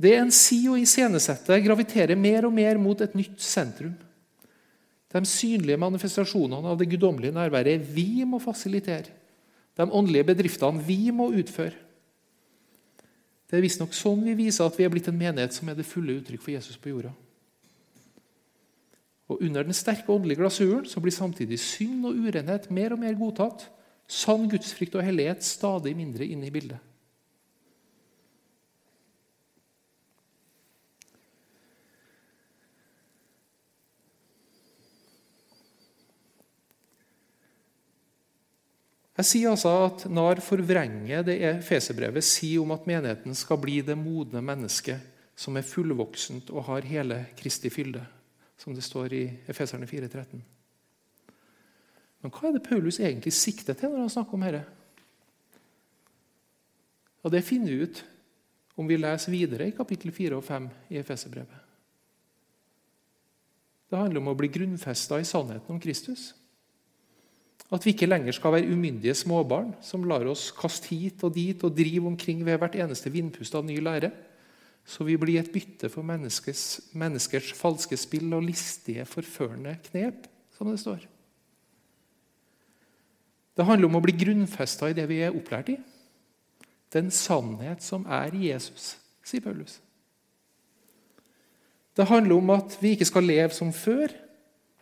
Det 0.00 0.14
en 0.16 0.30
sier 0.32 0.72
og 0.72 0.80
iscenesetter, 0.80 1.60
graviterer 1.64 2.16
mer 2.16 2.46
og 2.48 2.54
mer 2.56 2.78
mot 2.80 3.00
et 3.04 3.16
nytt 3.18 3.42
sentrum. 3.44 3.96
De 5.10 5.20
synlige 5.26 5.80
manifestasjonene 5.82 6.70
av 6.70 6.78
det 6.80 6.88
guddommelige 6.92 7.34
nærværet 7.34 7.82
vi 7.92 8.22
må 8.24 8.38
fasilitere. 8.40 9.10
De 9.76 9.86
åndelige 9.86 10.28
bedriftene 10.30 10.82
vi 10.86 11.10
må 11.12 11.28
utføre. 11.34 11.74
Det 13.50 13.58
er 13.58 13.64
visstnok 13.64 13.92
sånn 13.98 14.22
vi 14.22 14.36
viser 14.38 14.68
at 14.68 14.78
vi 14.78 14.86
er 14.86 14.92
blitt 14.92 15.10
en 15.10 15.18
menighet 15.18 15.56
som 15.56 15.68
er 15.68 15.76
det 15.76 15.88
fulle 15.88 16.20
uttrykk 16.20 16.44
for 16.44 16.54
Jesus 16.54 16.78
på 16.78 16.92
jorda. 16.92 17.10
Og 19.30 19.42
Under 19.42 19.66
den 19.66 19.74
sterke 19.74 20.10
åndelige 20.10 20.38
glasuren 20.38 20.86
så 20.86 21.02
blir 21.02 21.14
samtidig 21.14 21.58
synd 21.62 22.06
og 22.06 22.14
urenhet 22.14 22.70
mer 22.70 22.94
og 22.94 23.02
mer 23.02 23.18
godtatt. 23.18 23.66
Sann 24.10 24.48
gudsfrykt 24.50 24.96
og 24.98 25.06
hellighet 25.06 25.44
stadig 25.46 25.94
mindre 25.94 26.26
inne 26.26 26.48
i 26.48 26.54
bildet. 26.54 26.80
Jeg 39.20 39.28
sier 39.28 39.50
altså 39.52 39.70
at 39.84 40.06
NAR 40.08 40.40
forvrenger 40.40 41.20
det 41.26 41.34
Efeserbrevet 41.44 42.24
sier 42.24 42.62
om 42.62 42.70
at 42.72 42.86
menigheten 42.88 43.36
skal 43.36 43.60
bli 43.60 43.82
det 43.84 43.98
modne 44.00 44.40
mennesket 44.40 45.02
som 45.36 45.58
er 45.60 45.66
fullvoksent 45.66 46.48
og 46.54 46.64
har 46.70 46.88
hele 46.88 47.26
Kristi 47.36 47.68
fylde 47.72 48.00
som 48.60 48.74
det 48.76 48.84
står 48.84 49.12
i 49.16 49.22
Efeserne 49.48 49.88
4,13. 49.88 50.40
Men 52.20 52.32
hva 52.34 52.48
er 52.48 52.56
det 52.56 52.66
Paulus 52.66 53.00
egentlig 53.00 53.32
sikter 53.36 53.76
til 53.78 53.92
når 53.92 54.04
han 54.04 54.12
snakker 54.12 54.36
om 54.36 54.44
dette? 54.44 54.64
Og 57.24 57.32
Det 57.32 57.44
finner 57.44 57.72
vi 57.72 57.84
ut 57.84 58.02
om 58.80 58.88
vi 58.88 58.96
leser 58.96 59.32
videre 59.32 59.68
i 59.68 59.76
kapittel 59.76 60.12
4 60.12 60.36
og 60.36 60.44
5 60.44 60.68
i 60.90 61.00
Efeserbrevet. 61.00 61.66
Det 63.90 63.98
handler 63.98 64.22
om 64.22 64.30
å 64.32 64.36
bli 64.38 64.48
grunnfesta 64.48 65.18
i 65.20 65.26
sannheten 65.26 65.74
om 65.74 65.80
Kristus. 65.82 66.30
At 67.70 67.84
vi 67.84 67.92
ikke 67.92 68.08
lenger 68.08 68.34
skal 68.34 68.54
være 68.54 68.70
umyndige 68.72 69.14
småbarn 69.18 69.74
som 69.84 70.06
lar 70.08 70.24
oss 70.30 70.48
kaste 70.56 70.94
hit 70.94 71.22
og 71.26 71.34
dit 71.34 71.60
og 71.66 71.74
drive 71.76 72.08
omkring 72.08 72.40
ved 72.46 72.58
hvert 72.58 72.78
eneste 72.80 73.12
vindpust 73.12 73.54
av 73.58 73.66
ny 73.66 73.76
lære 73.82 74.12
så 74.90 75.04
vi 75.06 75.16
blir 75.20 75.40
et 75.40 75.52
bytte 75.52 75.90
for 75.92 76.06
menneskers, 76.06 76.92
menneskers 76.98 77.52
falske 77.56 77.98
spill 78.00 78.32
og 78.36 78.46
listige, 78.48 79.04
forførende 79.08 79.76
knep, 79.90 80.26
som 80.56 80.70
det 80.70 80.80
står. 80.82 81.04
Det 83.56 83.66
handler 83.66 83.90
om 83.90 83.98
å 83.98 84.04
bli 84.04 84.14
grunnfesta 84.16 84.90
i 84.90 84.96
det 84.96 85.06
vi 85.10 85.20
er 85.24 85.34
opplært 85.36 85.72
i. 85.74 85.76
Den 86.94 87.10
sannhet 87.14 87.84
som 87.84 88.06
er 88.10 88.34
Jesus, 88.34 88.96
sier 89.26 89.42
Paulus. 89.44 89.78
Det 91.96 92.06
handler 92.08 92.38
om 92.38 92.52
at 92.54 92.76
vi 92.80 92.94
ikke 92.94 93.08
skal 93.08 93.26
leve 93.26 93.54
som 93.54 93.72
før, 93.74 94.12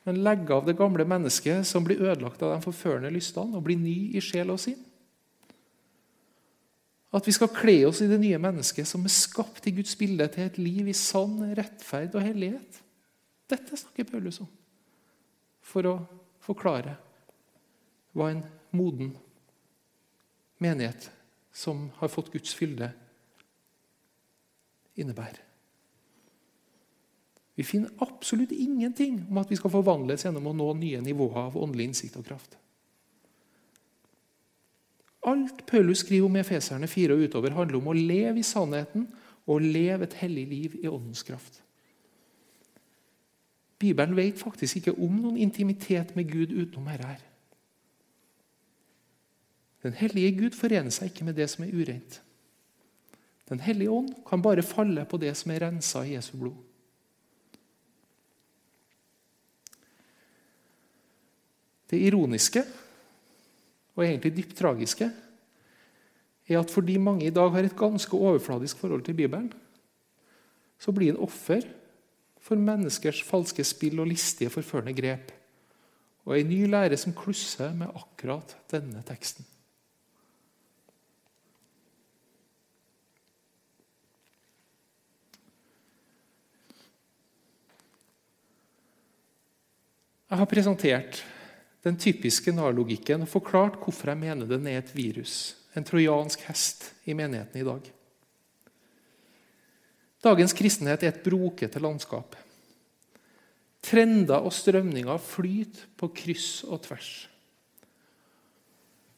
men 0.07 0.23
legge 0.25 0.55
av 0.55 0.69
det 0.69 0.77
gamle 0.79 1.05
mennesket 1.09 1.67
som 1.69 1.85
blir 1.85 2.01
ødelagt 2.01 2.43
av 2.45 2.55
de 2.55 2.65
forførende 2.65 3.11
lystene, 3.13 3.57
og 3.57 3.65
bli 3.67 3.77
ny 3.81 3.97
i 4.17 4.23
sjel 4.25 4.53
og 4.55 4.61
sinn. 4.63 4.79
At 7.13 7.25
vi 7.25 7.33
skal 7.33 7.51
kle 7.53 7.79
oss 7.89 8.03
i 8.05 8.09
det 8.09 8.21
nye 8.21 8.41
mennesket 8.41 8.89
som 8.89 9.05
er 9.09 9.13
skapt 9.13 9.65
i 9.69 9.73
Guds 9.79 9.95
bilde 9.97 10.27
til 10.33 10.45
et 10.45 10.61
liv 10.61 10.91
i 10.93 10.97
sann 10.97 11.41
rettferd 11.57 12.17
og 12.17 12.25
hellighet. 12.25 12.81
Dette 13.49 13.81
snakker 13.81 14.09
Paulus 14.09 14.43
om 14.45 14.49
for 15.69 15.89
å 15.89 15.95
forklare 16.45 16.95
hva 18.17 18.31
en 18.33 18.45
moden 18.77 19.13
menighet 20.59 21.11
som 21.53 21.89
har 21.97 22.09
fått 22.09 22.33
Guds 22.33 22.55
fylde, 22.55 22.91
innebærer. 24.99 25.45
Vi 27.59 27.65
finner 27.67 27.91
absolutt 27.99 28.53
ingenting 28.55 29.25
om 29.31 29.39
at 29.41 29.51
vi 29.51 29.57
skal 29.59 29.73
forvandles 29.73 30.23
gjennom 30.25 30.47
å 30.47 30.55
nå 30.55 30.69
nye 30.79 31.01
nivåer 31.03 31.49
av 31.49 31.57
åndelig 31.59 31.89
innsikt 31.89 32.19
og 32.21 32.27
kraft. 32.29 32.55
Alt 35.27 35.65
Paulus 35.67 36.05
skriver 36.05 36.29
om 36.29 36.39
Efeserne 36.39 36.87
4 36.87 37.17
og 37.17 37.25
utover, 37.27 37.57
handler 37.57 37.81
om 37.81 37.91
å 37.91 37.97
leve 37.97 38.39
i 38.39 38.47
sannheten 38.47 39.09
og 39.49 39.65
leve 39.65 40.07
et 40.07 40.15
hellig 40.21 40.47
liv 40.47 40.77
i 40.79 40.87
åndens 40.87 41.25
kraft. 41.27 41.59
Bibelen 43.79 44.17
vet 44.17 44.39
faktisk 44.39 44.81
ikke 44.81 44.97
om 44.99 45.19
noen 45.23 45.39
intimitet 45.39 46.15
med 46.19 46.31
Gud 46.31 46.55
utenom 46.55 46.89
dette. 46.91 47.28
Den 49.83 49.95
hellige 49.95 50.35
Gud 50.41 50.57
forener 50.59 50.91
seg 50.95 51.13
ikke 51.13 51.27
med 51.29 51.39
det 51.39 51.47
som 51.53 51.65
er 51.65 51.75
ureint. 51.75 52.19
Den 53.49 53.63
hellige 53.65 53.93
ånd 53.95 54.11
kan 54.29 54.43
bare 54.45 54.65
falle 54.67 55.07
på 55.09 55.21
det 55.21 55.33
som 55.39 55.53
er 55.55 55.63
rensa 55.65 56.03
i 56.05 56.17
Jesu 56.17 56.35
blod. 56.37 56.57
Det 61.89 61.97
ironiske 62.05 62.67
og 63.97 64.05
egentlig 64.05 64.35
dypt 64.37 64.59
tragiske, 64.59 65.09
er 66.49 66.61
at 66.61 66.71
fordi 66.73 66.97
mange 67.01 67.27
i 67.27 67.33
dag 67.35 67.51
har 67.53 67.67
et 67.67 67.77
ganske 67.77 68.17
overfladisk 68.17 68.79
forhold 68.81 69.03
til 69.05 69.17
Bibelen, 69.17 69.51
så 70.79 70.93
blir 70.95 71.13
en 71.13 71.23
offer 71.25 71.65
for 72.41 72.61
menneskers 72.61 73.21
falske 73.27 73.65
spill 73.67 74.01
og 74.01 74.09
listige, 74.13 74.53
forførende 74.53 74.95
grep. 74.97 75.33
Og 76.29 76.37
ei 76.39 76.47
ny 76.47 76.67
lære 76.69 76.97
som 77.01 77.17
klusser 77.17 77.75
med 77.77 77.93
akkurat 77.97 78.55
denne 78.71 79.03
teksten. 79.09 79.45
Jeg 90.29 90.41
har 90.43 90.49
presentert 90.51 91.23
den 91.87 91.97
typiske 91.97 92.53
NAR-logikken 92.53 93.25
og 93.25 93.31
forklart 93.33 93.79
hvorfor 93.81 94.11
jeg 94.13 94.21
mener 94.21 94.49
den 94.51 94.67
er 94.69 94.83
et 94.83 94.91
virus, 94.93 95.55
en 95.73 95.87
trojansk 95.87 96.43
hest, 96.51 96.91
i 97.09 97.15
menigheten 97.17 97.63
i 97.63 97.65
dag. 97.65 97.87
Dagens 100.25 100.53
kristenhet 100.53 101.07
er 101.07 101.15
et 101.15 101.25
brokete 101.25 101.81
landskap. 101.81 102.37
Trender 103.81 104.45
og 104.45 104.53
strømninger 104.53 105.21
flyter 105.23 105.89
på 105.97 106.11
kryss 106.13 106.61
og 106.67 106.83
tvers. 106.85 107.13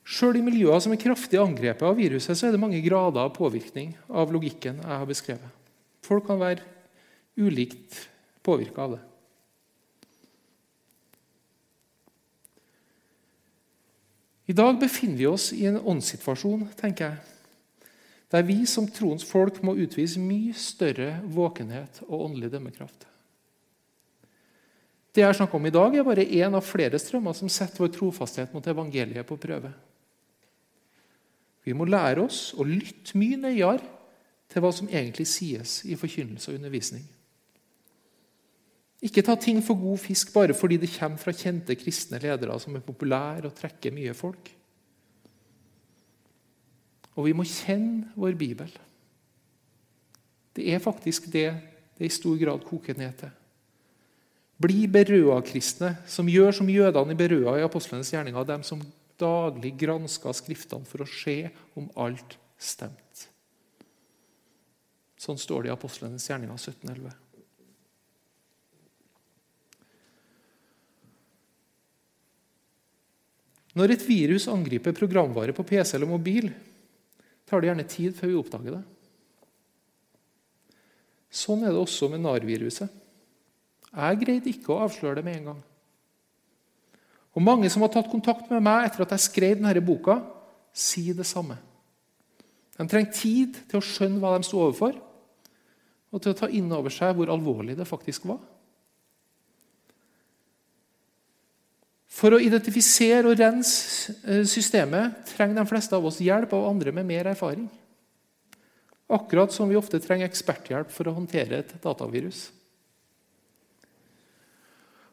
Sjøl 0.07 0.39
i 0.39 0.45
miljøer 0.47 0.79
som 0.83 0.95
er 0.95 1.03
kraftig 1.03 1.41
angrepet 1.43 1.87
av 1.87 1.99
viruset, 1.99 2.39
så 2.39 2.47
er 2.47 2.55
det 2.55 2.63
mange 2.63 2.83
grader 2.85 3.25
av 3.25 3.35
påvirkning 3.35 3.97
av 4.07 4.31
logikken 4.35 4.79
jeg 4.83 4.91
har 4.95 5.11
beskrevet. 5.11 5.59
Folk 6.07 6.27
kan 6.31 6.39
være 6.39 6.67
ulikt 7.41 8.05
påvirka 8.47 8.87
av 8.87 8.97
det. 8.97 9.05
I 14.51 14.55
dag 14.57 14.81
befinner 14.81 15.19
vi 15.21 15.29
oss 15.31 15.53
i 15.55 15.67
en 15.69 15.79
åndssituasjon 15.79 16.65
tenker 16.79 17.13
jeg, 17.13 17.19
der 18.31 18.47
vi 18.47 18.57
som 18.67 18.89
troens 18.91 19.23
folk 19.27 19.61
må 19.67 19.77
utvise 19.79 20.19
mye 20.23 20.57
større 20.59 21.21
våkenhet 21.31 22.01
og 22.09 22.25
åndelig 22.25 22.51
dømmekraft. 22.51 23.07
Det 25.15 25.23
jeg 25.23 25.39
snakker 25.39 25.59
om 25.59 25.67
i 25.67 25.75
dag, 25.75 25.95
er 25.95 26.07
bare 26.07 26.27
én 26.27 26.55
av 26.55 26.67
flere 26.67 26.99
strømmer 27.03 27.35
som 27.35 27.51
setter 27.51 27.83
vår 27.83 27.93
trofasthet 27.95 28.53
mot 28.55 28.67
evangeliet 28.71 29.27
på 29.27 29.39
prøve. 29.43 29.73
Vi 31.67 31.75
må 31.77 31.87
lære 31.87 32.23
oss 32.25 32.51
å 32.55 32.67
lytte 32.67 33.19
mye 33.19 33.39
nøyere 33.39 33.83
til 34.51 34.63
hva 34.63 34.71
som 34.75 34.91
egentlig 34.91 35.27
sies 35.31 35.81
i 35.87 35.99
forkynnelse 35.99 36.51
og 36.51 36.59
undervisning. 36.59 37.05
Ikke 39.01 39.25
ta 39.25 39.37
ting 39.41 39.63
for 39.65 39.81
god 39.81 40.01
fisk 40.03 40.33
bare 40.35 40.57
fordi 40.57 40.77
det 40.83 40.93
kommer 40.93 41.21
fra 41.21 41.33
kjente 41.33 41.77
kristne 41.81 42.21
ledere 42.21 42.59
som 42.61 42.77
er 42.77 42.85
populære 42.85 43.49
og 43.49 43.57
trekker 43.57 43.95
mye 43.97 44.13
folk. 44.17 44.51
Og 47.17 47.27
vi 47.27 47.35
må 47.37 47.47
kjenne 47.49 48.13
vår 48.17 48.37
bibel. 48.39 48.71
Det 50.57 50.67
er 50.69 50.83
faktisk 50.83 51.31
det 51.33 51.49
det 52.01 52.09
i 52.09 52.13
stor 52.15 52.39
grad 52.41 52.65
koker 52.65 52.97
ned 52.97 53.13
til. 53.21 53.33
Bli 54.61 54.87
Berøa-kristne, 54.89 55.95
som 56.09 56.29
gjør 56.29 56.55
som 56.57 56.69
jødene 56.69 57.13
i 57.13 57.17
Berøa 57.17 57.59
i 57.59 57.65
apostlenes 57.65 58.13
gjerninger, 58.13 58.45
dem 58.49 58.65
som 58.65 58.81
daglig 59.21 59.75
granska 59.81 60.33
Skriftene 60.37 60.89
for 60.89 61.05
å 61.05 61.09
se 61.09 61.43
om 61.77 61.91
alt 62.01 62.39
stemte. 62.61 63.29
Sånn 65.21 65.41
står 65.41 65.67
det 65.67 65.69
i 65.69 65.75
apostlenes 65.75 66.25
gjerninger 66.29 66.57
1711. 66.57 67.13
Når 73.81 73.95
et 73.95 74.03
virus 74.05 74.45
angriper 74.53 74.93
programvare 74.93 75.55
på 75.57 75.65
PC 75.65 75.95
eller 75.97 76.11
mobil, 76.11 76.51
tar 77.49 77.63
det 77.63 77.71
gjerne 77.71 77.87
tid 77.89 78.17
før 78.19 78.29
vi 78.29 78.37
oppdager 78.37 78.75
det. 78.77 78.83
Sånn 81.33 81.65
er 81.65 81.73
det 81.73 81.81
også 81.81 82.11
med 82.13 82.21
NAR-viruset. 82.21 82.91
Jeg 83.91 84.19
greide 84.21 84.53
ikke 84.53 84.75
å 84.75 84.83
avsløre 84.85 85.17
det 85.19 85.25
med 85.25 85.39
en 85.39 85.49
gang. 85.53 85.63
Og 87.39 87.47
Mange 87.47 87.71
som 87.73 87.87
har 87.87 87.93
tatt 87.95 88.11
kontakt 88.11 88.51
med 88.53 88.61
meg 88.67 88.85
etter 88.89 89.07
at 89.07 89.15
jeg 89.17 89.29
skrev 89.31 89.57
denne 89.57 89.87
boka, 89.87 90.19
sier 90.77 91.17
det 91.17 91.27
samme. 91.31 91.57
De 92.77 92.85
trenger 92.85 93.17
tid 93.17 93.63
til 93.71 93.81
å 93.81 93.87
skjønne 93.87 94.21
hva 94.21 94.37
de 94.37 94.47
sto 94.47 94.61
overfor, 94.61 94.99
og 96.11 96.21
til 96.21 96.35
å 96.35 96.39
ta 96.39 96.51
inn 96.53 96.69
over 96.75 96.93
seg 96.93 97.15
hvor 97.17 97.33
alvorlig 97.33 97.79
det 97.79 97.89
faktisk 97.89 98.29
var. 98.29 98.43
For 102.11 102.35
å 102.35 102.41
identifisere 102.43 103.29
og 103.31 103.39
rense 103.39 104.15
eh, 104.27 104.43
systemet 104.49 105.23
trenger 105.31 105.61
de 105.61 105.67
fleste 105.71 105.95
av 105.97 106.07
oss 106.09 106.19
hjelp 106.23 106.53
av 106.57 106.67
andre 106.73 106.95
med 106.95 107.07
mer 107.07 107.31
erfaring. 107.31 107.69
Akkurat 109.11 109.55
som 109.55 109.71
vi 109.71 109.79
ofte 109.79 110.01
trenger 110.03 110.27
eksperthjelp 110.27 110.91
for 110.95 111.11
å 111.11 111.15
håndtere 111.15 111.63
et 111.63 111.77
datavirus. 111.83 112.49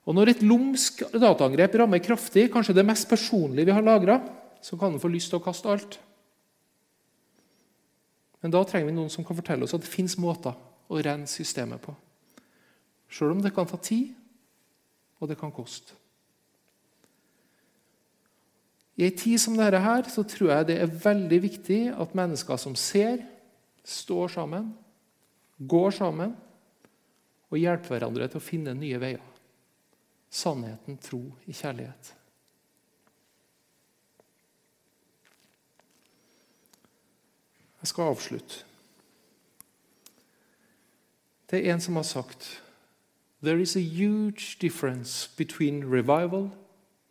Og 0.07 0.15
Når 0.15 0.31
et 0.31 0.43
lumsk 0.45 1.01
dataangrep 1.11 1.73
rammer 1.81 1.99
kraftig, 1.99 2.47
kanskje 2.53 2.77
det 2.77 2.85
mest 2.87 3.09
personlige 3.09 3.67
vi 3.67 3.75
har 3.75 3.83
lagra, 3.83 4.21
så 4.63 4.77
kan 4.79 4.93
en 4.93 5.01
få 5.01 5.11
lyst 5.11 5.33
til 5.33 5.41
å 5.41 5.43
kaste 5.43 5.69
alt. 5.69 5.97
Men 8.41 8.53
da 8.53 8.61
trenger 8.63 8.87
vi 8.87 8.95
noen 8.95 9.11
som 9.11 9.25
kan 9.27 9.37
fortelle 9.37 9.67
oss 9.67 9.75
at 9.75 9.83
det 9.83 9.91
fins 9.91 10.15
måter 10.21 10.55
å 10.87 11.01
rense 11.03 11.35
systemet 11.35 11.81
på. 11.83 11.93
Sjøl 13.11 13.35
om 13.35 13.43
det 13.43 13.53
kan 13.55 13.67
ta 13.67 13.79
tid, 13.81 14.13
og 15.19 15.27
det 15.27 15.39
kan 15.39 15.51
koste. 15.51 15.95
I 18.97 19.05
ei 19.05 19.13
tid 19.13 19.37
som 19.41 19.57
dette 19.57 19.79
her, 19.83 20.07
så 20.09 20.23
tror 20.25 20.51
jeg 20.51 20.67
det 20.71 20.77
er 20.81 20.99
veldig 21.03 21.39
viktig 21.43 21.81
at 21.93 22.15
mennesker 22.17 22.57
som 22.57 22.75
ser, 22.75 23.21
står 23.85 24.33
sammen, 24.33 24.71
går 25.57 25.93
sammen 25.95 26.33
og 27.47 27.59
hjelper 27.61 27.95
hverandre 27.95 28.27
til 28.27 28.41
å 28.41 28.43
finne 28.43 28.73
nye 28.75 28.99
veier 29.01 29.33
sannheten, 30.29 30.97
tro 30.97 31.21
i 31.45 31.53
kjærlighet. 31.55 32.13
Jeg 37.81 37.87
skal 37.87 38.11
avslutte. 38.11 38.63
Det 41.47 41.61
er 41.61 41.73
en 41.73 41.81
som 41.81 41.95
har 41.95 42.03
sagt 42.03 42.61
There 43.43 43.61
is 43.61 43.75
a 43.75 43.79
huge 43.79 44.57
difference 44.59 45.29
between 45.37 45.85
revival 45.85 46.51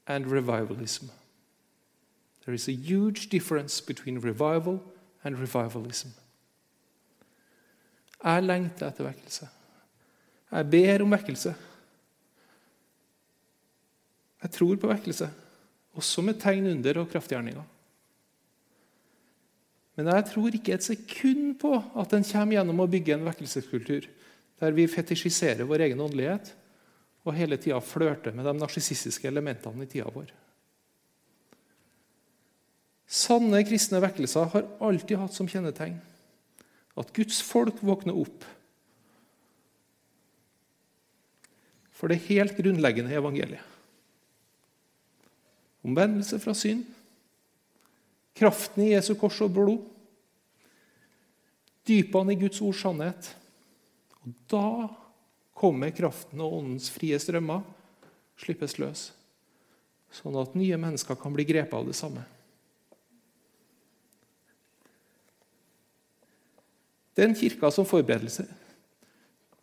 and 0.06 0.26
revivalism. 0.26 1.06
There 2.46 2.54
is 2.54 2.68
a 2.68 2.72
huge 2.72 3.28
difference 3.28 3.80
between 3.82 4.20
revival 4.22 4.78
and 5.24 5.34
revivalism. 5.34 6.14
Jeg 8.22 8.42
lengter 8.42 8.86
etter 8.86 9.08
vekkelse. 9.08 9.48
Jeg 10.52 10.70
ber 10.70 11.02
om 11.02 11.10
vekkelse. 11.10 11.54
Jeg 14.42 14.54
tror 14.54 14.78
på 14.78 14.92
vekkelse, 14.92 15.28
også 15.98 16.22
med 16.22 16.38
tegn 16.38 16.70
under 16.70 17.02
og 17.02 17.10
kraftgjerninger. 17.10 17.66
Men 19.96 20.12
jeg 20.12 20.28
tror 20.30 20.54
ikke 20.54 20.76
et 20.76 20.86
sekund 20.86 21.58
på 21.58 21.72
at 21.74 22.14
den 22.14 22.24
kommer 22.30 22.60
gjennom 22.60 22.84
å 22.84 22.90
bygge 22.90 23.16
en 23.16 23.26
vekkelseskultur 23.26 24.06
der 24.60 24.76
vi 24.76 24.86
fetisjiserer 24.88 25.66
vår 25.66 25.88
egen 25.88 26.00
åndelighet 26.00 26.54
og 27.26 27.34
hele 27.34 27.58
tida 27.58 27.82
flørter 27.82 28.36
med 28.36 28.46
de 28.46 28.54
narsissistiske 28.60 29.26
elementene 29.26 29.82
i 29.82 29.90
tida 29.90 30.06
vår. 30.14 30.30
Sanne 33.06 33.62
kristne 33.66 34.00
vekkelser 34.02 34.50
har 34.52 34.66
alltid 34.82 35.20
hatt 35.20 35.34
som 35.34 35.48
kjennetegn 35.50 35.98
at 36.96 37.12
Guds 37.14 37.38
folk 37.44 37.78
våkner 37.84 38.16
opp 38.16 38.44
for 41.96 42.12
det 42.12 42.26
helt 42.26 42.56
grunnleggende 42.58 43.14
evangeliet. 43.16 43.62
Omvendelse 45.86 46.40
fra 46.42 46.52
synd. 46.56 46.84
Kraften 48.36 48.82
i 48.84 48.90
Jesu 48.90 49.14
kors 49.16 49.38
og 49.44 49.54
blod. 49.54 49.84
Dypene 51.88 52.34
i 52.34 52.40
Guds 52.40 52.60
ords 52.60 52.82
sannhet. 52.82 53.30
Og 54.26 54.34
da 54.50 54.66
kommer 55.56 55.94
kraften 55.96 56.42
og 56.44 56.58
åndens 56.58 56.90
frie 56.92 57.16
strømmer 57.22 57.62
slippes 58.36 58.76
løs, 58.76 59.06
sånn 60.12 60.36
at 60.36 60.56
nye 60.58 60.76
mennesker 60.76 61.16
kan 61.16 61.32
bli 61.32 61.46
grepet 61.48 61.72
av 61.78 61.86
det 61.88 61.96
samme. 61.96 62.26
Den 67.16 67.34
kirka 67.34 67.70
som, 67.72 67.86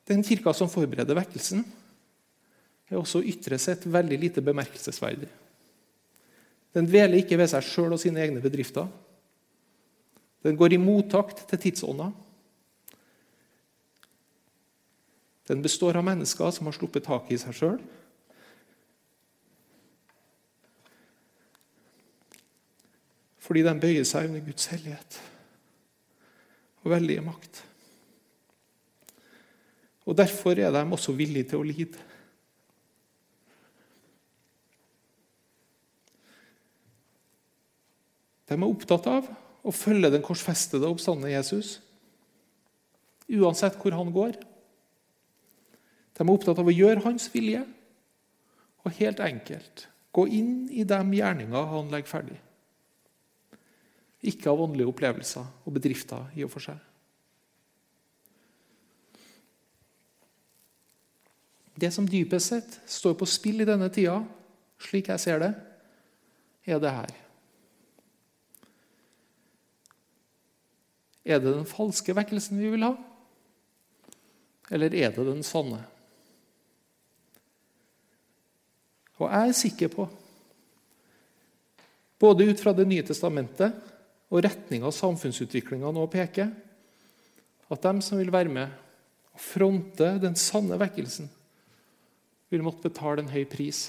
den 0.09 0.23
kirka 0.25 0.53
som 0.53 0.69
forbereder 0.69 1.17
vekkelsen, 1.19 1.63
er 2.89 2.97
også 2.97 3.21
ytre 3.21 3.59
sett 3.61 3.85
veldig 3.85 4.17
lite 4.19 4.41
bemerkelsesverdig. 4.45 5.29
Den 6.73 6.89
dveler 6.89 7.21
ikke 7.21 7.37
ved 7.37 7.51
seg 7.51 7.65
sjøl 7.65 7.93
og 7.93 8.01
sine 8.01 8.21
egne 8.23 8.41
bedrifter. 8.41 8.87
Den 10.43 10.57
går 10.59 10.73
i 10.73 10.81
mottakt 10.81 11.45
til 11.49 11.61
tidsånda. 11.61 12.09
Den 15.47 15.61
består 15.61 15.99
av 15.99 16.07
mennesker 16.07 16.51
som 16.55 16.67
har 16.67 16.75
sluppet 16.75 17.05
taket 17.05 17.35
i 17.35 17.41
seg 17.43 17.57
sjøl. 17.57 17.77
Fordi 23.43 23.61
de 23.61 23.75
bøyer 23.77 24.07
seg 24.07 24.31
under 24.31 24.43
Guds 24.43 24.69
hellighet 24.71 25.19
og 26.84 26.91
veldige 26.91 27.23
makt. 27.23 27.63
Og 30.03 30.17
Derfor 30.17 30.59
er 30.59 30.71
de 30.71 30.84
også 30.91 31.15
villige 31.15 31.53
til 31.53 31.61
å 31.61 31.67
lide. 31.67 31.99
De 38.49 38.57
er 38.57 38.67
opptatt 38.67 39.07
av 39.07 39.29
å 39.63 39.71
følge 39.71 40.11
den 40.11 40.25
korsfestede 40.25 40.84
og 40.86 40.97
oppstandende 40.97 41.31
Jesus, 41.31 41.77
uansett 43.31 43.79
hvor 43.79 43.95
han 43.95 44.11
går. 44.13 44.36
De 46.13 46.21
er 46.21 46.34
opptatt 46.34 46.59
av 46.59 46.67
å 46.67 46.75
gjøre 46.75 47.05
hans 47.07 47.29
vilje 47.34 47.63
og 48.84 48.97
helt 48.99 49.23
enkelt 49.23 49.88
gå 50.13 50.27
inn 50.36 50.67
i 50.69 50.84
de 50.86 50.99
gjerninger 51.17 51.71
han 51.71 51.89
legger 51.93 52.11
ferdig. 52.11 52.41
Ikke 54.24 54.51
av 54.51 54.61
åndelige 54.63 54.88
opplevelser 54.88 55.45
og 55.67 55.76
bedrifter 55.76 56.32
i 56.38 56.45
og 56.45 56.51
for 56.53 56.63
seg. 56.63 56.80
Det 61.74 61.89
som 61.91 62.07
dypest 62.07 62.51
sett 62.53 62.76
står 62.88 63.17
på 63.19 63.28
spill 63.28 63.63
i 63.63 63.67
denne 63.67 63.89
tida, 63.91 64.19
slik 64.80 65.09
jeg 65.09 65.19
ser 65.19 65.41
det, 65.41 65.51
er 66.69 66.80
det 66.80 66.91
her. 66.93 67.15
Er 71.24 71.39
det 71.39 71.55
den 71.55 71.67
falske 71.67 72.15
vekkelsen 72.15 72.59
vi 72.59 72.69
vil 72.76 72.86
ha, 72.86 72.93
eller 74.71 74.95
er 74.95 75.11
det 75.15 75.26
den 75.28 75.43
sanne? 75.43 75.82
Og 79.19 79.30
jeg 79.30 79.49
er 79.49 79.55
sikker 79.55 79.91
på, 79.93 80.07
både 82.19 82.47
ut 82.47 82.61
fra 82.63 82.71
Det 82.76 82.86
nye 82.88 83.03
testamentet 83.03 83.92
og 84.32 84.43
retninga 84.45 84.91
samfunnsutviklinga 84.93 85.91
nå 85.93 86.05
peker, 86.11 86.51
at 87.74 87.86
de 87.86 88.05
som 88.05 88.19
vil 88.19 88.32
være 88.34 88.51
med 88.53 88.80
og 89.34 89.41
fronte 89.41 90.13
den 90.21 90.38
sanne 90.38 90.78
vekkelsen, 90.82 91.30
vil 92.53 92.63
måtte 92.65 92.86
betale 92.86 93.24
en 93.24 93.32
høy 93.34 93.45
pris. 93.49 93.88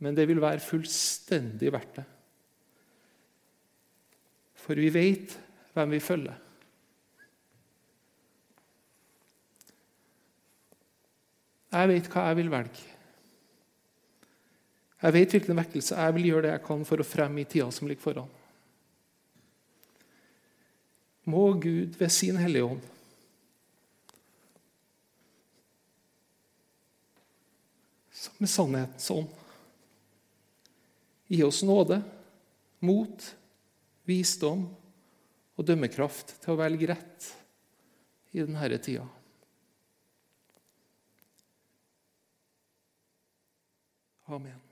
Men 0.00 0.16
det 0.16 0.26
vil 0.28 0.40
være 0.40 0.64
fullstendig 0.64 1.72
verdt 1.72 1.96
det. 2.00 2.06
For 4.60 4.76
vi 4.76 4.92
vet 4.92 5.34
hvem 5.72 5.96
vi 5.96 6.00
følger. 6.04 6.36
Jeg 11.70 11.88
vet 11.92 12.08
hva 12.10 12.26
jeg 12.28 12.40
vil 12.40 12.50
velge. 12.52 12.89
Jeg 15.00 15.16
vet 15.16 15.34
hvilken 15.34 15.56
vekkelse 15.56 15.96
jeg 15.96 16.14
vil 16.16 16.28
gjøre 16.28 16.44
det 16.44 16.54
jeg 16.54 16.64
kan 16.66 16.86
for 16.88 17.00
å 17.00 17.08
fremme 17.08 17.40
i 17.40 17.48
tida 17.48 17.70
som 17.72 17.88
ligger 17.88 18.04
foran. 18.04 18.32
Må 21.30 21.44
Gud 21.62 21.96
ved 22.00 22.12
sin 22.12 22.40
Hellige 22.40 22.68
Ånd 22.74 22.88
med 28.40 28.50
sannhetens 28.50 29.10
ånd 29.14 29.28
gi 31.30 31.42
oss 31.46 31.62
nåde, 31.62 32.00
mot, 32.82 33.26
visdom 34.08 34.64
og 35.54 35.66
dømmekraft 35.68 36.34
til 36.42 36.54
å 36.54 36.58
velge 36.58 36.88
rett 36.90 37.28
i 38.34 38.42
denne 38.42 38.80
tida. 38.82 39.06
Amen. 44.30 44.69